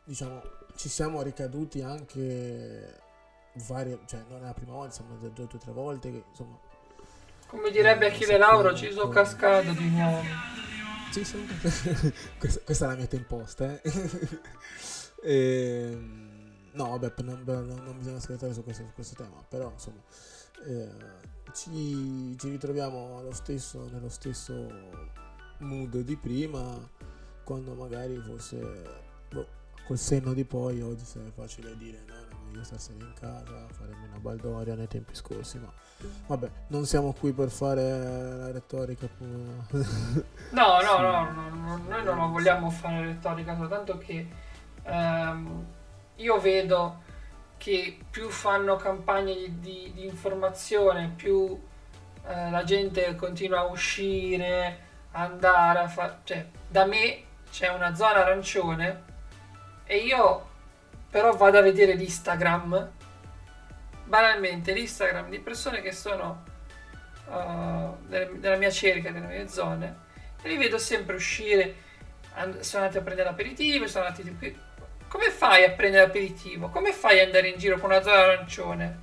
[0.04, 0.42] diciamo,
[0.74, 3.00] ci siamo ricaduti anche
[3.66, 6.58] varie, cioè non è la prima volta, siamo già due o tre volte che insomma...
[7.46, 10.22] Come direbbe eh, Achille Lauro, ci sono cascato di nuovo.
[11.12, 11.44] Ci sono...
[12.38, 13.80] questa, questa, è la mia temposta, eh.
[15.22, 16.39] e, ehm,
[16.72, 20.00] no, vabbè, non, non, bisogna scherzare su questo, su questo, tema, però insomma...
[20.66, 24.68] Eh, ci, ci, ritroviamo stesso, nello stesso
[25.58, 26.78] mood di prima
[27.44, 28.58] quando magari forse
[29.28, 29.46] boh,
[29.86, 33.94] col senno di poi oggi sarebbe facile dire no, era meglio starsene in casa, fare
[34.00, 35.72] meno baldoria nei tempi scorsi, ma
[36.26, 37.82] vabbè, non siamo qui per fare
[38.36, 39.08] la retorica.
[39.18, 39.32] no,
[39.70, 40.86] no, sì.
[40.86, 44.28] no, no, no, noi non vogliamo fare retorica, soltanto che
[44.84, 45.66] ehm,
[46.20, 47.02] io vedo
[47.56, 51.60] che più fanno campagne di, di, di informazione, più
[52.26, 54.78] eh, la gente continua a uscire,
[55.12, 56.20] andare a fare...
[56.24, 59.04] Cioè, da me c'è una zona arancione
[59.84, 60.48] e io
[61.10, 62.90] però vado a vedere l'Instagram,
[64.04, 66.44] banalmente l'Instagram di persone che sono
[67.26, 69.96] uh, nella mia cerca, nelle mie zone,
[70.40, 71.74] e li vedo sempre uscire,
[72.34, 74.68] and- sono andati a prendere l'aperitivo, sono andati qui.
[75.10, 76.68] Come fai a prendere l'aperitivo?
[76.68, 78.98] Come fai ad andare in giro con una zona arancione?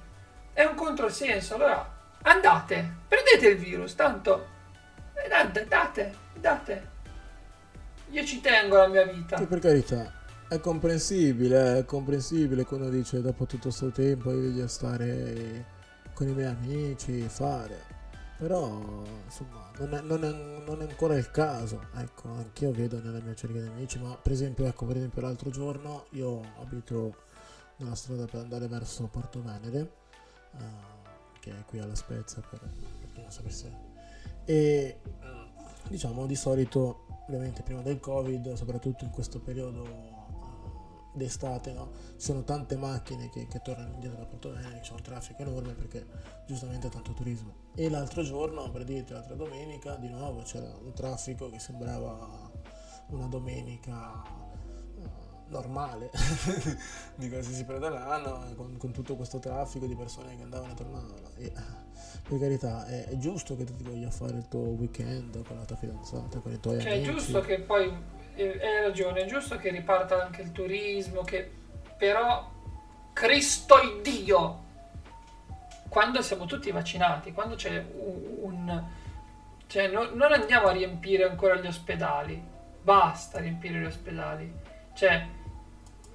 [0.53, 4.47] È un controsenso, allora andate, prendete il virus, tanto
[5.27, 6.87] date, date, date.
[8.11, 9.35] Io ci tengo alla mia vita.
[9.35, 10.09] Che per carità,
[10.47, 15.65] è comprensibile, è comprensibile quando dice dopo tutto questo tempo io voglio stare
[16.13, 17.83] con i miei amici, fare.
[18.37, 20.32] Però, insomma, non è, non, è,
[20.65, 21.88] non è, ancora il caso.
[21.95, 25.49] Ecco, anch'io vedo nella mia cerchia di amici, ma per esempio, ecco, per esempio l'altro
[25.49, 27.15] giorno io abito
[27.78, 29.91] nella strada per andare verso Porto Venere,
[30.53, 30.59] uh,
[31.39, 33.71] che è qui alla Spezia, per, per chi non sapesse.
[34.45, 34.99] e
[35.89, 40.16] diciamo di solito ovviamente prima del covid soprattutto in questo periodo eh,
[41.18, 41.91] d'estate no?
[42.18, 46.05] ci sono tante macchine che, che tornano indietro da Portovene c'è un traffico enorme perché
[46.45, 47.65] giustamente tanto turismo.
[47.76, 52.49] E l'altro giorno per dirti l'altra domenica di nuovo c'era un traffico che sembrava
[53.07, 56.09] una domenica eh, normale
[57.15, 61.30] di qualsiasi periodo dell'anno con, con, tutto questo traffico di persone che andavano e tornavano.
[61.36, 61.51] E
[62.28, 65.65] per carità è, è, giusto che tu ti voglia fare il tuo weekend con la
[65.65, 67.09] tua fidanzata con i tuoi cioè, amici.
[67.09, 71.51] è giusto che poi eh, hai ragione è giusto che riparta anche il turismo che
[71.97, 72.49] però
[73.13, 74.63] Cristo Dio
[75.89, 78.83] quando siamo tutti vaccinati quando c'è un, un
[79.67, 82.55] cioè no, non andiamo a riempire ancora gli ospedali
[82.88, 84.49] basta riempire gli ospedali.
[84.93, 85.27] Cioè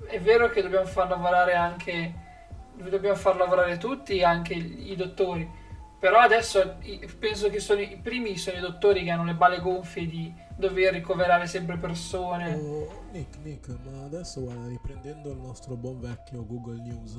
[0.06, 2.20] è vero che dobbiamo far lavorare anche
[2.74, 5.48] dobbiamo far lavorare tutti anche i dottori
[6.02, 6.78] però adesso
[7.16, 10.94] penso che sono i primi sono i dottori che hanno le balle gonfie di dover
[10.94, 12.54] ricoverare sempre persone.
[12.54, 17.16] Oh, Nick, Nick, ma adesso guarda, riprendendo il nostro buon vecchio Google News,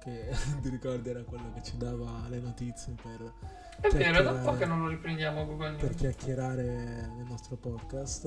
[0.00, 0.28] che
[0.60, 3.32] ti ricordi era quello che ci dava le notizie per...
[3.80, 5.82] È vero, è da un po' che non lo riprendiamo Google News.
[5.82, 8.24] Per chiacchierare nel nostro podcast.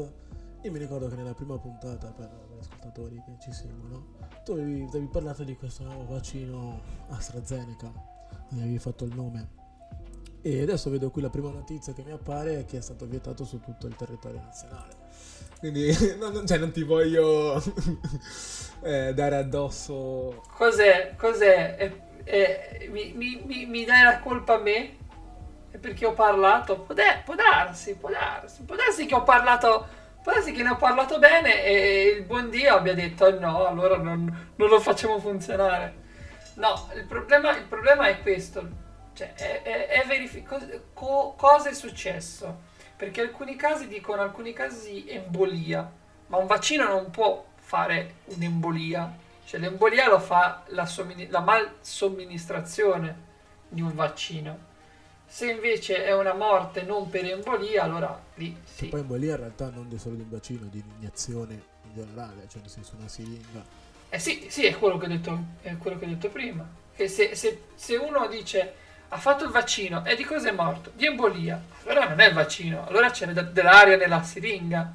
[0.62, 4.14] Io mi ricordo che nella prima puntata, per gli ascoltatori che ci seguono,
[4.46, 6.80] tu avevi, avevi parlato di questo nuovo vaccino
[7.10, 7.92] AstraZeneca,
[8.52, 9.62] ne avevi fatto il nome.
[10.46, 13.46] E adesso vedo qui la prima notizia che mi appare è che è stato vietato
[13.46, 14.94] su tutto il territorio nazionale.
[15.58, 17.56] Quindi non, cioè, non ti voglio
[18.84, 20.44] eh, dare addosso.
[20.54, 21.14] Cos'è?
[21.16, 21.78] Cos'è?
[21.80, 24.98] Eh, eh, mi, mi, mi, dai la colpa a me?
[25.72, 26.78] È perché ho parlato?
[26.82, 28.64] Può, de- può darsi, può darsi.
[28.64, 29.88] Può darsi che ho parlato.
[30.22, 33.96] Può darsi che ne ho parlato bene e il buon Dio abbia detto no, allora
[33.96, 36.02] non, non lo facciamo funzionare.
[36.56, 38.83] No, il problema, il problema è questo
[39.14, 42.72] cioè, è, è, è verific- co- cosa è successo?
[42.95, 45.91] Perché alcuni casi dicono, alcuni casi embolia,
[46.28, 49.22] ma un vaccino non può fare un'embolia.
[49.45, 53.32] Cioè, l'embolia lo fa la, sommin- la mal somministrazione
[53.68, 54.72] di un vaccino.
[55.26, 58.86] Se invece è una morte non per embolia, allora lì sì.
[58.86, 62.47] Che poi embolia in realtà non è solo di un vaccino, di un'iniezione in generale,
[62.47, 63.64] cioè nel senso una siringa.
[64.09, 66.70] Eh sì, sì, è quello che ho detto, è quello che ho detto prima.
[66.95, 68.76] Che se, se, se uno dice
[69.14, 70.91] ha fatto il vaccino e di cosa è morto?
[70.95, 71.61] Di embolia.
[71.86, 74.91] Allora non è il vaccino, allora c'è dell'aria nella siringa.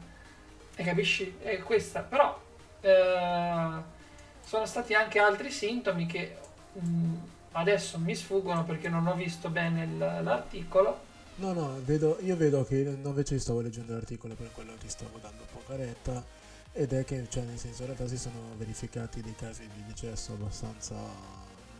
[0.74, 1.36] E capisci?
[1.40, 2.00] È questa.
[2.00, 2.40] Però
[2.80, 3.70] eh,
[4.44, 6.36] sono stati anche altri sintomi che
[6.72, 7.14] mh, mm,
[7.52, 11.06] adesso mi sfuggono perché non ho visto bene il, l'articolo.
[11.36, 15.44] No, no, vedo, io vedo che invece stavo leggendo l'articolo per quello ti stavo dando
[15.52, 16.24] poca retta
[16.72, 20.32] ed è che, cioè, nel senso, in realtà si sono verificati dei casi di decesso
[20.32, 20.96] abbastanza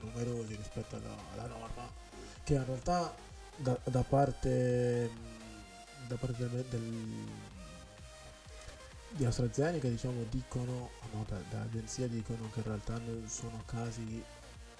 [0.01, 2.07] numerosi rispetto alla, alla norma
[2.49, 3.15] che in realtà
[3.57, 5.11] da, da parte,
[6.07, 7.29] da parte del, del,
[9.11, 14.25] di AstraZeneca diciamo dicono no, da, dall'agenzia dicono che in realtà non sono casi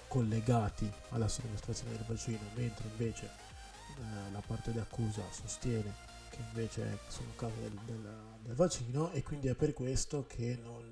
[0.07, 5.93] collegati alla somministrazione del vaccino mentre invece eh, la parte di accusa sostiene
[6.31, 8.15] che invece sono casi del, del,
[8.45, 10.83] del, vaccino e quindi è per questo che non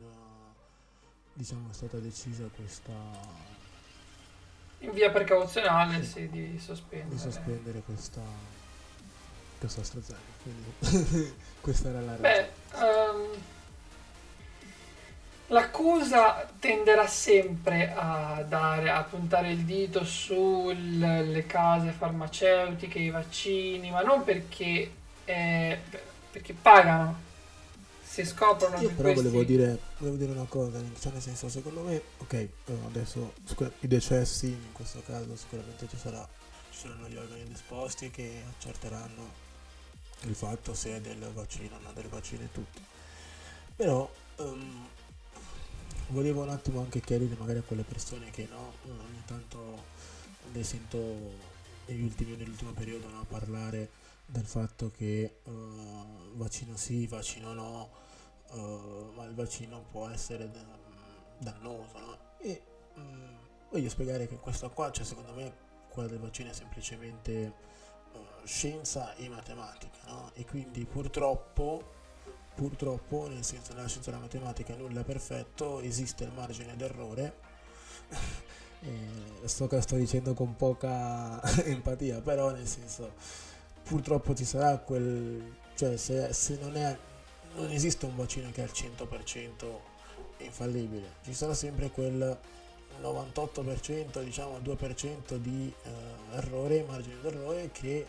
[1.34, 3.57] diciamo è stata decisa questa
[4.80, 7.16] in via precauzionale sì, di sospendere.
[7.16, 8.22] Di sospendere questa,
[9.60, 10.24] questa AstraZeneca.
[10.44, 13.28] Quindi questa era la Beh, um,
[15.48, 24.02] l'accusa tenderà sempre a, dare, a puntare il dito sulle case farmaceutiche, i vaccini, ma
[24.02, 24.92] non perché,
[25.26, 25.80] eh,
[26.32, 27.26] perché pagano
[28.18, 32.02] si scoprono Io però volevo, dire, volevo dire una cosa, cioè nel senso secondo me,
[32.18, 32.50] ok, eh,
[32.88, 33.34] adesso
[33.82, 36.28] i decessi in questo caso sicuramente ci, sarà,
[36.72, 39.46] ci saranno gli organi disposti che accerteranno
[40.22, 42.82] il fatto se è del vaccino o non del vaccino e tutto.
[43.76, 44.88] Però um,
[46.08, 49.84] volevo un attimo anche chiarire magari a quelle persone che no, ogni tanto
[50.52, 50.98] le sento
[51.86, 53.90] negli ultimi, nell'ultimo periodo no, parlare
[54.26, 55.52] del fatto che uh,
[56.34, 58.06] vaccino sì, vaccino no,
[58.52, 60.50] uh, ma il vaccino può essere
[61.40, 62.18] dannoso, no?
[62.40, 62.62] E
[62.94, 63.36] mh, mm,
[63.72, 67.54] voglio spiegare che questo qua, cioè secondo me quella del vaccino è semplicemente
[68.14, 70.32] uh, scienza e matematica, no?
[70.34, 71.94] E quindi purtroppo,
[72.56, 77.46] purtroppo, nel senso nella scienza e nella matematica nulla è perfetto, esiste il margine d'errore.
[78.80, 83.14] e sto, sto dicendo con poca empatia, però nel senso
[83.84, 85.56] purtroppo ci sarà quel...
[85.76, 86.98] cioè se, se non è
[87.58, 89.80] non esiste un vaccino che è al 100%
[90.40, 92.38] infallibile, ci sarà sempre quel
[93.02, 98.06] 98%, diciamo 2% di eh, errore, margine d'errore che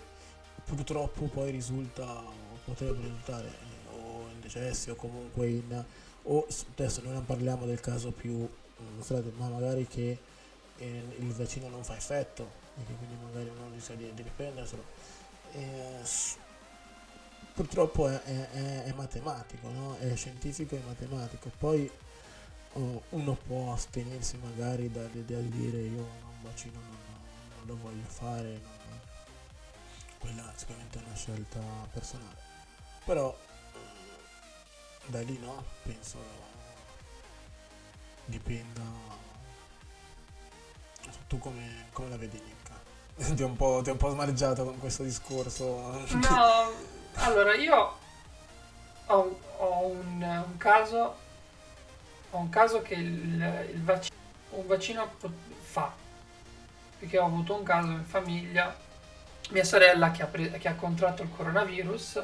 [0.64, 2.22] purtroppo poi risulta,
[2.64, 3.51] potrebbe risultare
[3.92, 5.84] o in decessi o comunque in...
[6.24, 8.49] o adesso noi non parliamo del caso più
[8.99, 10.18] freddo, ma magari che
[10.76, 14.84] eh, il vaccino non fa effetto e che quindi magari non rischia di, di riprenderselo.
[15.53, 16.01] Eh,
[17.59, 19.98] purtroppo è, è, è matematico, no?
[19.98, 21.50] è scientifico e matematico.
[21.59, 21.90] Poi
[22.74, 26.96] oh, uno può astenersi magari dall'idea di dire io un vaccino non,
[27.56, 29.00] non lo voglio fare, non,
[30.20, 31.59] quella sicuramente è una scelta
[31.92, 32.36] personale.
[33.04, 33.36] Però
[35.06, 36.18] da lì no, penso
[38.26, 38.82] dipenda.
[41.26, 43.34] Tu come, come la vedi Nick?
[43.34, 46.04] ti, ho un po', ti po' smareggiato con questo discorso.
[46.06, 47.96] No, allora io
[49.06, 51.26] ho, ho un, un, caso.
[52.30, 54.16] Ho un caso che il, il vaccino,
[54.50, 55.10] un vaccino
[55.60, 55.92] fa.
[56.98, 58.74] Perché ho avuto un caso in famiglia.
[59.50, 62.22] Mia sorella che ha, pre- che ha contratto il coronavirus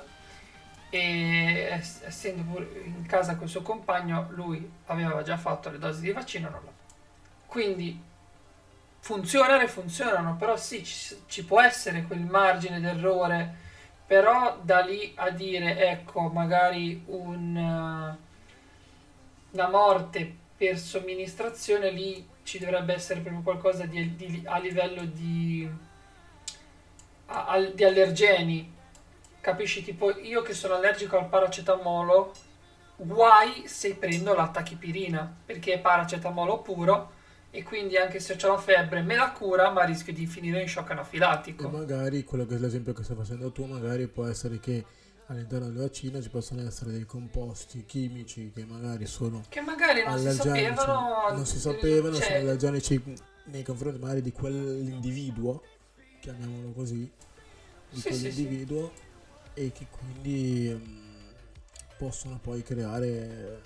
[0.91, 6.49] e essendo in casa col suo compagno lui aveva già fatto le dosi di vaccino
[6.51, 6.71] non l'ha
[7.47, 8.01] quindi
[9.01, 13.63] funzionano e funzionano però sì ci, ci, può essere quel margine d'errore
[14.07, 18.17] però da lì a dire ecco magari un,
[19.51, 25.69] una morte per somministrazione lì ci dovrebbe essere proprio qualcosa di, di, a livello di,
[27.27, 28.73] a, di allergeni
[29.45, 29.85] Capisci?
[29.85, 32.33] Tipo, io che sono allergico al paracetamolo,
[32.97, 37.13] guai se prendo la tachipirina, perché è paracetamolo puro
[37.55, 40.69] e quindi anche se ho la febbre me la cura, ma rischio di finire in
[40.69, 41.69] shock anafilatico.
[41.69, 44.85] E magari quello che è l'esempio che stai facendo tu, magari può essere che
[45.27, 50.19] all'interno del vaccino ci possono essere dei composti chimici che magari sono che magari non
[50.19, 52.25] si sapevano non si sapevano cioè...
[52.25, 53.03] sono allergenici
[53.45, 55.63] nei confronti magari di quell'individuo
[56.21, 57.11] chiamiamolo così
[57.89, 59.03] di sì, quell'individuo sì, sì
[59.55, 61.05] e che quindi um,
[61.97, 63.63] possono poi creare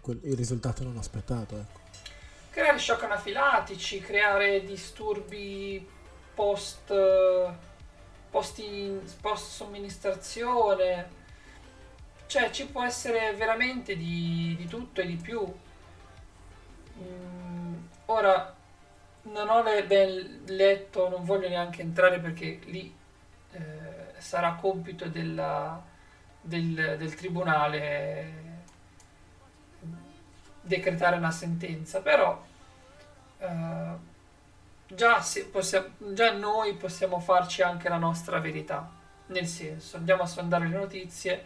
[0.00, 1.58] quel, il risultato non aspettato.
[1.58, 1.81] Ecco.
[2.52, 5.88] Creare shock anafilatici, creare disturbi
[6.34, 6.92] post,
[8.28, 11.08] post, in, post somministrazione,
[12.26, 15.42] cioè ci può essere veramente di, di tutto e di più.
[16.98, 17.74] Mm,
[18.04, 18.54] ora
[19.22, 22.94] non ho ben letto, non voglio neanche entrare perché lì
[23.52, 23.60] eh,
[24.18, 25.82] sarà compito della,
[26.38, 28.51] del, del tribunale
[30.62, 32.42] decretare una sentenza, però
[33.38, 33.92] eh,
[34.86, 38.90] già, possiamo, già, noi possiamo farci anche la nostra verità,
[39.26, 41.44] nel senso andiamo a sondare le notizie,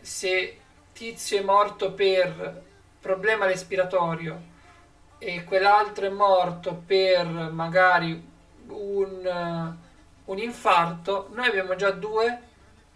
[0.00, 0.58] se
[0.92, 2.62] tizio è morto per
[3.00, 4.48] problema respiratorio
[5.18, 8.28] e quell'altro è morto per magari
[8.66, 9.78] un
[10.30, 12.48] un infarto, noi abbiamo già due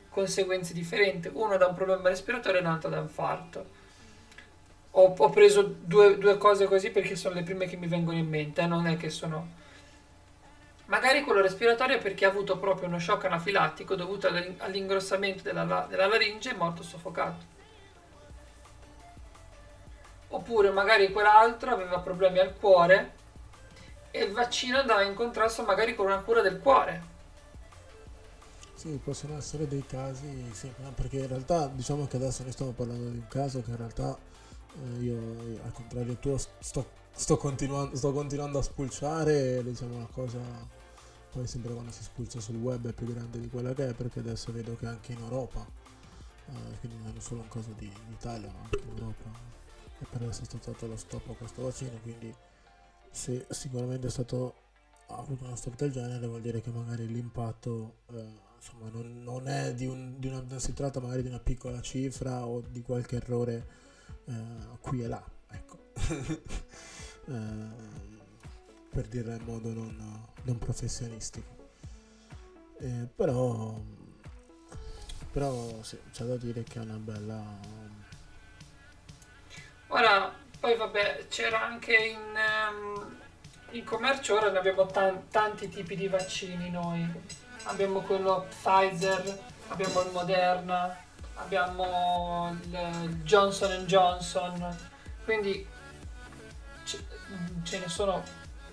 [0.09, 3.74] conseguenze differenti, uno da un problema respiratorio e l'altro da infarto.
[4.97, 8.29] Ho, ho preso due, due, cose così perché sono le prime che mi vengono in
[8.29, 8.67] mente, eh?
[8.67, 9.63] non è che sono...
[10.87, 14.29] Magari quello respiratorio è perché ha avuto proprio uno shock anafilattico dovuto
[14.59, 17.53] all'ingrossamento della, della laringe e morto soffocato.
[20.29, 23.13] Oppure magari quell'altro aveva problemi al cuore
[24.11, 27.13] e il vaccino andava in contrasto magari con una cura del cuore
[28.85, 33.09] sì, possono essere dei casi, sì, perché in realtà diciamo che adesso noi stiamo parlando
[33.09, 34.15] di un caso che in realtà
[34.83, 35.17] eh, io
[35.65, 40.83] al contrario tuo sto, sto, continuando, sto continuando a spulciare diciamo una cosa
[41.35, 44.21] poi sempre quando si spulcia sul web è più grande di quella che è perché
[44.21, 45.67] adesso vedo che anche in Europa,
[46.47, 49.53] eh, quindi non è solo un caso di, Italia ma anche in Europa
[49.99, 52.33] è per essere stato dato lo stop a questo vaccino, quindi
[53.11, 54.55] se sicuramente è stato
[55.09, 58.25] ha avuto uno stop del genere vuol dire che magari l'impatto eh,
[58.57, 61.81] insomma non, non è di, un, di una, non si tratta magari di una piccola
[61.81, 63.67] cifra o di qualche errore
[64.27, 65.79] eh, qui e là, ecco.
[67.27, 67.93] eh,
[68.91, 71.53] per dirla in modo non, non professionistico.
[72.79, 73.75] Eh, però,
[75.31, 77.43] però sì, c'è da dire che è una bella...
[79.89, 83.17] Ora, poi vabbè, c'era anche in, um,
[83.71, 90.03] in commercio, ora ne abbiamo tan- tanti tipi di vaccini noi abbiamo quello Pfizer, abbiamo
[90.03, 91.04] il Moderna,
[91.35, 94.77] abbiamo il Johnson Johnson,
[95.25, 95.67] quindi
[97.63, 98.23] ce ne sono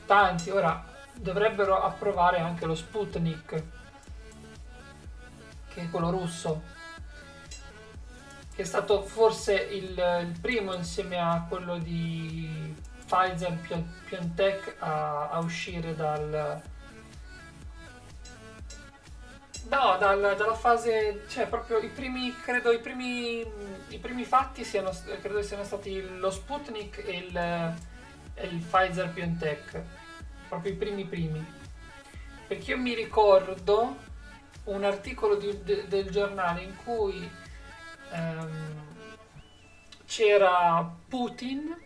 [0.05, 0.49] tanti.
[0.49, 3.64] Ora dovrebbero approvare anche lo Sputnik,
[5.74, 6.62] che è quello russo,
[8.53, 13.57] che è stato forse il, il primo insieme a quello di Pfizer
[14.07, 16.62] BioNTech a, a uscire dal,
[19.72, 23.39] No, dal- dalla fase, cioè proprio i primi, credo i primi,
[23.88, 24.91] i primi fatti siano,
[25.22, 27.38] credo siano stati lo Sputnik e il,
[28.34, 29.82] e il Pfizer BioNTech,
[30.49, 31.45] proprio i primi primi.
[32.47, 33.95] Perché io mi ricordo
[34.65, 37.30] un articolo di- de- del giornale in cui
[38.11, 38.76] ehm,
[40.05, 41.78] c'era Putin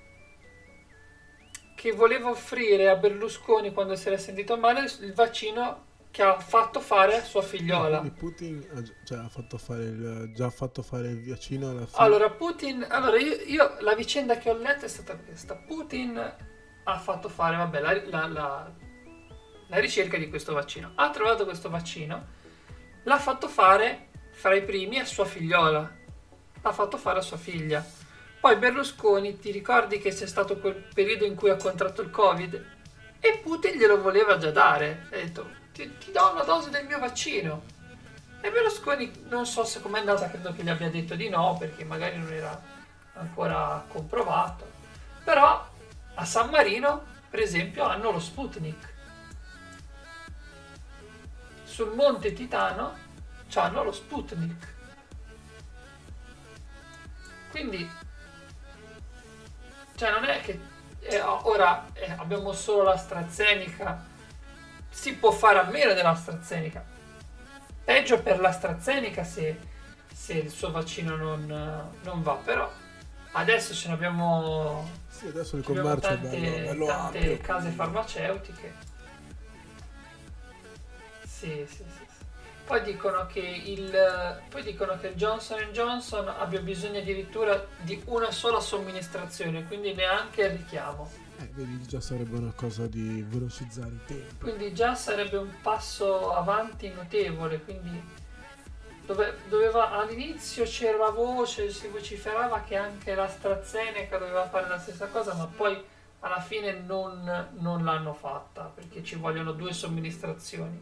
[1.75, 5.83] che voleva offrire a Berlusconi quando si era sentito male il vaccino
[6.15, 7.99] che ha fatto fare sua figliola.
[7.99, 11.97] Quindi Putin ha, cioè, ha fatto fare il, già fatto fare il vaccino alla fine.
[12.01, 15.55] Allora, Putin, allora io, io- la vicenda che ho letto è stata questa.
[15.55, 16.17] Putin
[16.85, 18.71] ha fatto fare, vabbè, la, la- la-
[19.67, 20.93] la ricerca di questo vaccino.
[20.95, 22.25] Ha trovato questo vaccino,
[23.03, 25.93] l'ha fatto fare fra i primi a sua figliola.
[26.61, 27.85] L'ha fatto fare a sua figlia.
[28.39, 32.65] Poi Berlusconi, ti ricordi che c'è stato quel periodo in cui ha contratto il Covid?
[33.19, 35.07] E Putin glielo voleva già dare.
[35.11, 37.63] Ha detto, ti, ti do una dose del mio vaccino.
[38.39, 41.83] E Berlusconi non so se com'è andata, credo che gli abbia detto di no, perché
[41.83, 42.59] magari non era
[43.13, 44.71] ancora comprovato.
[45.23, 45.67] Però
[46.13, 48.93] a San Marino, per esempio, hanno lo Sputnik.
[51.65, 53.03] Sul Monte Titano
[53.55, 54.73] hanno lo Sputnik.
[57.51, 57.89] Quindi,
[59.95, 60.59] cioè non è che
[60.99, 64.13] eh, ora eh, abbiamo solo l'AstraZeneca,
[64.95, 66.83] si può fare a meno dell'AstraZeneca.
[67.83, 69.59] Peggio per l'AstraZeneca se,
[70.11, 72.71] se il suo vaccino non, non va, però
[73.33, 77.37] adesso ce ne abbiamo, Sì, adesso il abbiamo commercio è tante, bello, bello tante ampio.
[77.41, 78.73] case farmaceutiche.
[81.23, 82.03] Sì, sì, sì.
[82.65, 88.59] Poi dicono che il, poi dicono che Johnson Johnson abbia bisogno addirittura di una sola
[88.61, 91.11] somministrazione, quindi neanche il richiamo.
[91.37, 94.35] Eh, vedi, già sarebbe una cosa di velocizzare i tempi.
[94.39, 98.01] Quindi già sarebbe un passo avanti notevole, quindi
[99.05, 105.07] dove- doveva, all'inizio c'era la voce, si vociferava che anche l'AstraZeneca doveva fare la stessa
[105.07, 105.81] cosa, ma poi
[106.21, 110.81] alla fine non, non l'hanno fatta perché ci vogliono due somministrazioni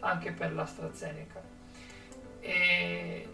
[0.00, 1.42] anche per l'AstraZeneca.
[2.40, 3.28] E,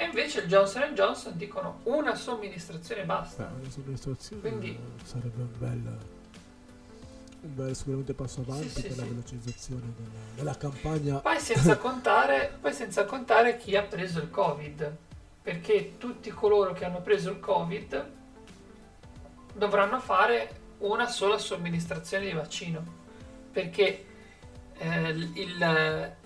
[0.00, 3.50] e invece il Johnson Johnson dicono una somministrazione e Beh, basta.
[3.58, 5.98] una somministrazione Quindi- sarebbe un bel,
[7.40, 9.08] un bel sicuramente passo avanti Sì, sì, per la sì.
[9.08, 11.18] velocizzazione della, della campagna.
[11.18, 14.96] Poi senza, contare, poi senza contare chi ha preso il Covid,
[15.42, 18.06] perché tutti coloro che hanno preso il Covid
[19.54, 22.84] dovranno fare una sola somministrazione di vaccino,
[23.50, 24.06] perché
[24.74, 26.16] eh, il,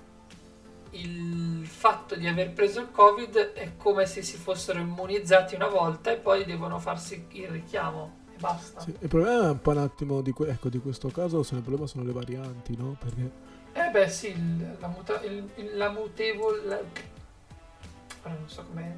[0.92, 6.10] il fatto di aver preso il Covid è come se si fossero immunizzati una volta
[6.12, 8.80] e poi devono farsi il richiamo e basta.
[8.80, 11.54] Sì, il problema è un po' un attimo di, que- ecco, di questo caso, se
[11.54, 12.96] il problema sono le varianti, no?
[12.98, 13.30] Perché
[13.74, 16.64] Eh beh sì, il- la, muta- il- il- la mutevole...
[16.66, 16.80] la-
[18.24, 18.94] ora non so com'è...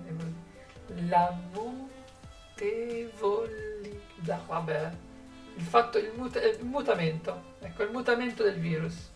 [1.08, 4.90] La mutevolità, vabbè.
[5.56, 9.12] Il fatto, il, muta- il mutamento, ecco, il mutamento del virus.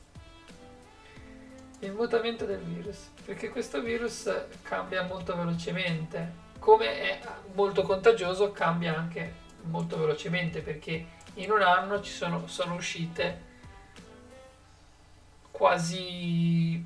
[1.81, 4.31] Il mutamento del virus, perché questo virus
[4.63, 6.47] cambia molto velocemente.
[6.59, 7.21] Come è
[7.55, 13.47] molto contagioso, cambia anche molto velocemente, perché in un anno ci sono, sono uscite
[15.51, 16.85] quasi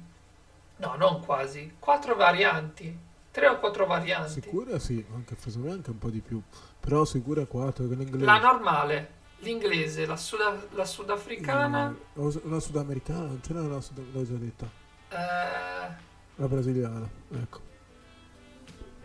[0.77, 2.99] no non quasi quattro varianti
[3.31, 5.37] tre o quattro varianti sicura sì, anche
[5.69, 6.41] anche un po' di più.
[6.81, 8.25] Però sicura 4 che l'inglese.
[8.25, 14.13] la normale l'inglese la, suda- la sudafricana o- la sudamericana, non ce n'è una sud-
[14.13, 14.81] l'ho già detta.
[15.13, 15.89] Eh,
[16.37, 17.61] La brasiliana, ecco.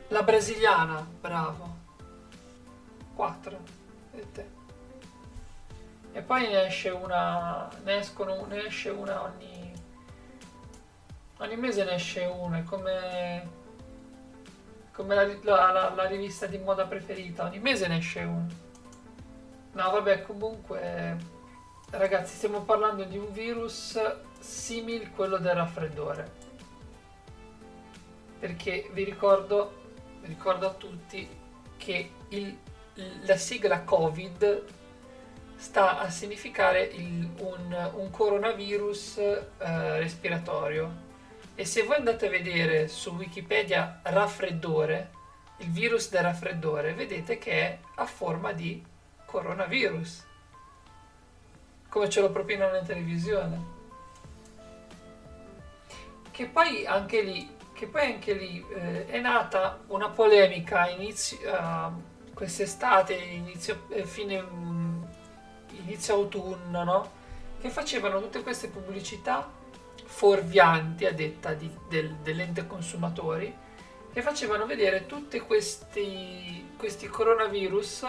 [0.09, 1.75] la brasiliana bravo.
[3.15, 3.59] Quattro
[4.11, 4.55] vedete
[6.13, 9.73] e poi ne esce una ne escono ne esce una ogni
[11.39, 13.49] ogni mese ne esce una è come
[14.93, 18.47] come la, la- la- la rivista di moda preferita ogni mese ne esce una
[19.73, 21.17] no vabbè comunque
[21.91, 23.99] ragazzi stiamo parlando di un virus
[24.39, 26.31] simile a quello del raffreddore.
[28.39, 29.85] Perché vi ricordo
[30.21, 31.27] vi ricordo a tutti
[31.77, 32.57] che il-
[33.23, 34.65] la sigla covid
[35.55, 39.43] sta a significare il- un, un coronavirus eh,
[39.99, 41.05] respiratorio.
[41.55, 45.11] E se voi andate a vedere su Wikipedia raffreddore,
[45.57, 48.83] il virus del raffreddore, vedete che è a forma di
[49.25, 50.25] coronavirus,
[51.89, 53.75] come ce lo propinano in televisione.
[56.31, 61.89] Che poi anche lì, che poi anche lì eh, è nata una polemica inizio, eh,
[62.33, 65.03] quest'estate, inizio, eh, fine, mm,
[65.85, 67.11] inizio autunno, no?
[67.59, 69.49] Che facevano tutte queste pubblicità
[70.05, 73.53] fuorvianti a detta di, del, dell'ente consumatori
[74.13, 78.07] e facevano vedere tutti questi, questi coronavirus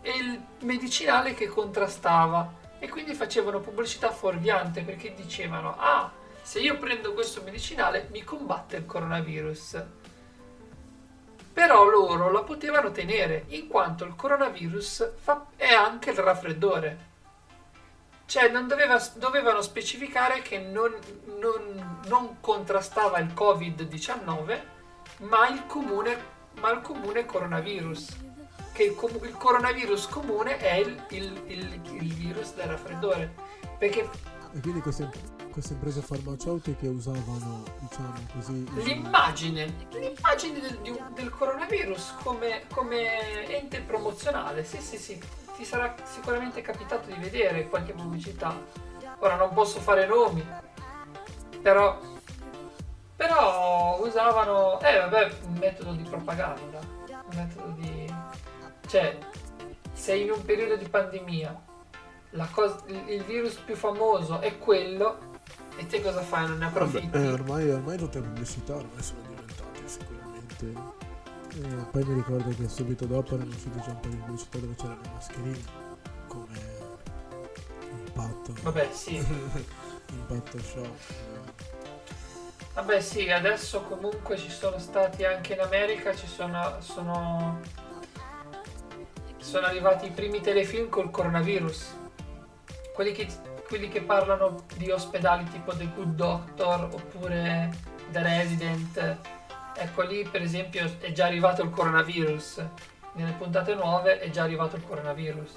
[0.00, 6.10] e il medicinale che contrastava e quindi facevano pubblicità fuorviante perché dicevano ah
[6.42, 9.84] se io prendo questo medicinale mi combatte il coronavirus.
[11.52, 17.08] Però loro la potevano tenere in quanto il coronavirus fa, è anche il raffreddore.
[18.24, 20.96] Cioè non doveva, dovevano specificare che non,
[21.38, 24.60] non, non contrastava il covid-19
[25.18, 26.16] ma il comune,
[26.60, 28.28] ma il comune coronavirus
[28.80, 33.34] che il, com- il, coronavirus comune è il, il, il, virus del raffreddore.
[33.78, 34.08] Perché
[34.52, 35.08] e quindi queste,
[35.52, 38.82] queste imprese farmaceutiche usavano, diciamo così...
[38.82, 45.20] L'immagine, l'immagine del, del coronavirus come, come, ente promozionale, sì sì sì,
[45.56, 48.58] ti sarà sicuramente capitato di vedere qualche pubblicità.
[49.18, 50.44] Ora non posso fare nomi,
[51.60, 52.00] però,
[53.14, 57.99] però usavano, eh vabbè, un metodo di propaganda, un metodo di...
[58.90, 59.16] cioè,
[59.92, 61.62] sei in un periodo di pandemia,
[62.50, 65.38] cosa, il virus più famoso è quello
[65.76, 66.48] e te cosa fai?
[66.48, 67.06] Non ne approfitti?
[67.06, 70.98] Vabbè, eh, ormai, ormai tutte le pubblicità ormai sono diventate sicuramente
[71.52, 74.74] e poi mi ricordo che subito dopo erano uscite già un po' di pubblicità dove
[74.74, 75.64] c'erano le mascherine
[76.26, 76.58] come
[77.92, 79.16] impatto vabbè sì
[80.10, 80.86] impatto show
[82.74, 87.60] vabbè sì adesso comunque ci sono stati anche in America ci sono sono
[89.40, 91.98] sono arrivati i primi telefilm col coronavirus
[93.00, 93.28] quelli che,
[93.66, 97.72] quelli che parlano di ospedali tipo The Good Doctor oppure
[98.10, 99.16] The Resident,
[99.74, 102.62] ecco lì per esempio è già arrivato il coronavirus,
[103.14, 105.52] nelle puntate nuove è già arrivato il coronavirus.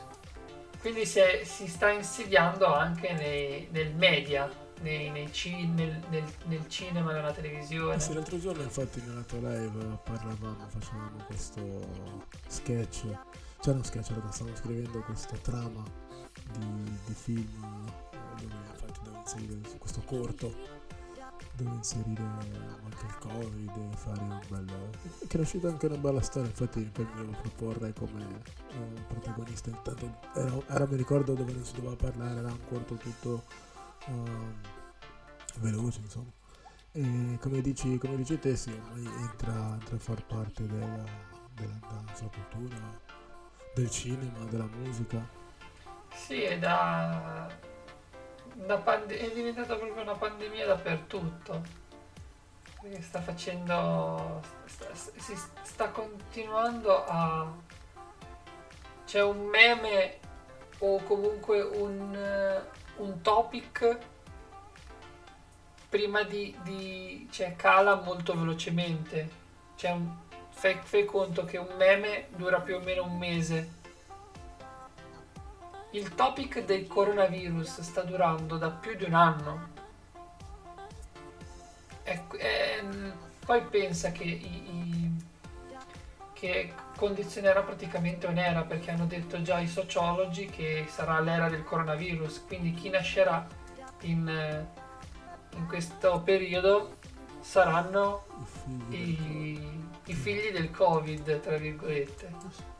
[0.79, 4.49] Quindi si, è, si sta insediando anche nei, nel media,
[4.81, 7.99] nei, nei ci, nel, nel, nel, cinema, nella televisione.
[7.99, 11.61] sì, l'altro giorno infatti nella tua live parlavamo, facevamo questo
[12.47, 13.03] sketch,
[13.63, 15.81] cioè non sketch, stavamo scrivendo questa trama
[16.51, 17.47] di, di film
[18.11, 20.53] eh, dove infatti devo inserire questo corto
[21.55, 24.89] dove inserire anche il covid e fare un bello
[25.27, 26.49] che è uscita anche una bella storia.
[26.49, 29.69] Infatti poi mi devo proporre come uh, protagonista.
[29.69, 33.43] Intanto era, era, mi ricordo dove non si doveva parlare era un corto tutto
[34.07, 36.31] uh, veloce insomma.
[36.91, 41.03] E come dici, come dici te sì entra, entra a far parte della,
[41.53, 43.02] della, della nostra cultura
[43.73, 45.41] del cinema, della musica
[46.13, 47.49] sì, è da...
[48.53, 51.81] da pande- è diventata proprio una pandemia dappertutto.
[52.99, 54.41] Sta facendo...
[54.65, 57.51] Sta, si sta continuando a...
[59.05, 60.19] C'è un meme
[60.79, 62.63] o comunque un,
[62.97, 63.97] un topic
[65.89, 69.41] prima di, di, cioè cala molto velocemente
[69.75, 70.22] cioè un,
[70.63, 73.81] fai, fai conto che un meme dura più o meno un mese.
[75.91, 79.67] Il topic del coronavirus sta durando da più di un anno.
[82.03, 82.83] E, e,
[83.45, 85.11] poi pensa che, i, i,
[86.31, 92.45] che condizionerà praticamente un'era perché hanno detto già i sociologi che sarà l'era del coronavirus,
[92.47, 93.45] quindi chi nascerà
[94.01, 94.65] in,
[95.55, 96.99] in questo periodo
[97.41, 98.23] saranno
[98.91, 102.71] i, i figli del covid, tra virgolette.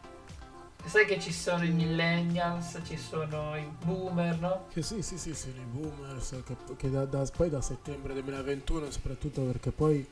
[0.86, 4.68] Sai che ci sono i millennials, ci sono i boomer, no?
[4.74, 8.92] Che sì, sì, sì, sono i boomers, che, che da, da, poi da settembre 2021,
[8.92, 10.06] soprattutto perché poi,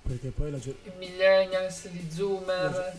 [0.00, 0.56] perché poi la...
[0.56, 2.70] I millennials, gli zoomer...
[2.70, 2.94] La,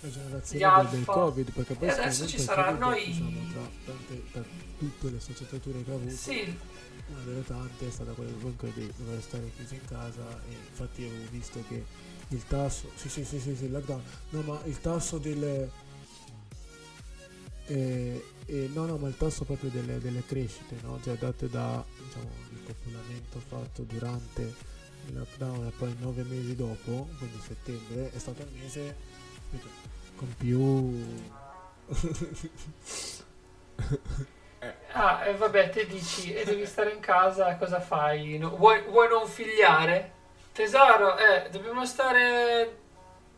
[0.00, 3.04] la generazione del, Covid, perché poi e adesso ci saranno i...
[3.06, 4.42] Diciamo, tra, tante, tra
[4.78, 6.14] tutte le sfaccettature che ha avuto.
[6.14, 6.58] Sì.
[7.08, 11.04] Una delle tante è stata quella comunque di dover stare chiuso in casa e infatti
[11.04, 11.84] avevo visto che
[12.28, 12.90] il tasso...
[12.94, 14.02] Sì, sì, sì, sì, sì, lockdown.
[14.30, 15.86] No, ma il tasso delle
[17.68, 20.98] e, e no, no, ma il tasso proprio delle, delle crescite, no?
[21.02, 24.54] cioè date da diciamo, il confinamento fatto durante
[25.06, 28.96] il lockdown e poi nove mesi dopo, quindi settembre, è stato il mese
[30.16, 31.04] con più...
[34.92, 38.38] ah, e vabbè, te dici, e devi stare in casa, cosa fai?
[38.38, 40.12] No, vuoi, vuoi non figliare?
[40.58, 42.78] Tesoro, eh, dobbiamo stare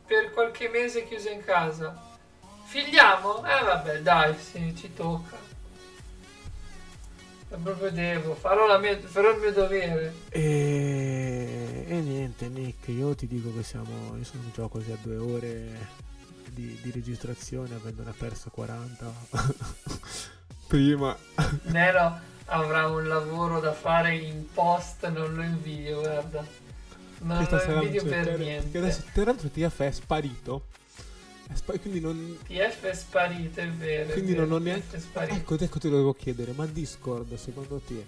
[0.06, 1.94] per qualche mese chiuso in casa.
[2.64, 3.44] Figliamo?
[3.44, 5.36] Eh vabbè, dai, sì, ci tocca.
[7.50, 10.14] E proprio devo, farò, mia, farò, il mio dovere.
[10.30, 11.84] E...
[11.86, 14.16] e, niente, Nick, io ti dico che siamo.
[14.16, 15.88] Io sono già quasi a due ore
[16.48, 19.12] di, di registrazione, avendone perso 40
[20.66, 21.14] prima.
[21.64, 26.69] Nero, avrà un lavoro da fare in post, non lo invidio, guarda.
[27.22, 28.70] Non Questa lo sarà invidio cioè, per niente.
[28.70, 30.64] che adesso tra l'altro TF è sparito.
[31.48, 32.38] È spa- quindi non.
[32.46, 34.08] TF è sparito, è vero.
[34.10, 34.96] è Quindi vero, non ho neanche.
[34.96, 35.34] È sparito.
[35.34, 38.06] Ecco, ecco ti dovevo chiedere, ma Discord secondo te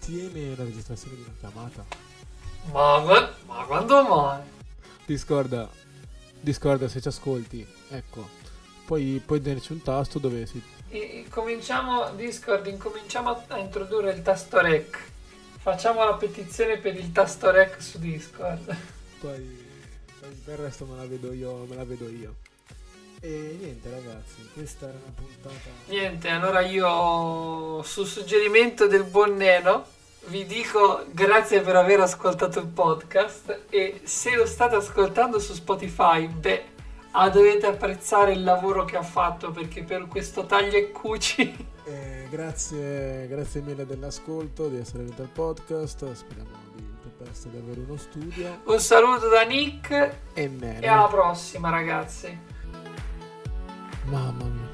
[0.00, 1.84] tiene la registrazione di una chiamata?
[2.72, 2.98] Ma,
[3.46, 4.40] ma quando mai?
[5.06, 5.68] Discord,
[6.40, 8.28] Discord se ci ascolti, ecco,
[8.86, 10.62] poi puoi tenerci un tasto dove si...
[10.90, 15.12] I- Cominciamo, Discord, incominciamo a- a introdurre il tasto rec.
[15.64, 18.76] Facciamo la petizione per il tasto rec su Discord.
[19.18, 19.66] Poi,
[20.44, 22.34] per il resto me la vedo io, me la vedo io.
[23.18, 25.70] E niente ragazzi, questa era una puntata...
[25.86, 29.86] Niente, allora io su suggerimento del buon Neno
[30.26, 36.26] vi dico grazie per aver ascoltato il podcast e se lo state ascoltando su Spotify,
[36.26, 36.64] beh,
[37.12, 42.23] ah, dovete apprezzare il lavoro che ha fatto perché per questo taglio e cuci Eh,
[42.34, 46.82] grazie, grazie mille dell'ascolto, di essere venuto al podcast, speriamo di
[47.16, 48.60] presto di avere uno studio.
[48.64, 50.80] un saluto da Nick E me.
[50.80, 52.36] e alla prossima ragazzi.
[54.06, 54.73] Mamma mia.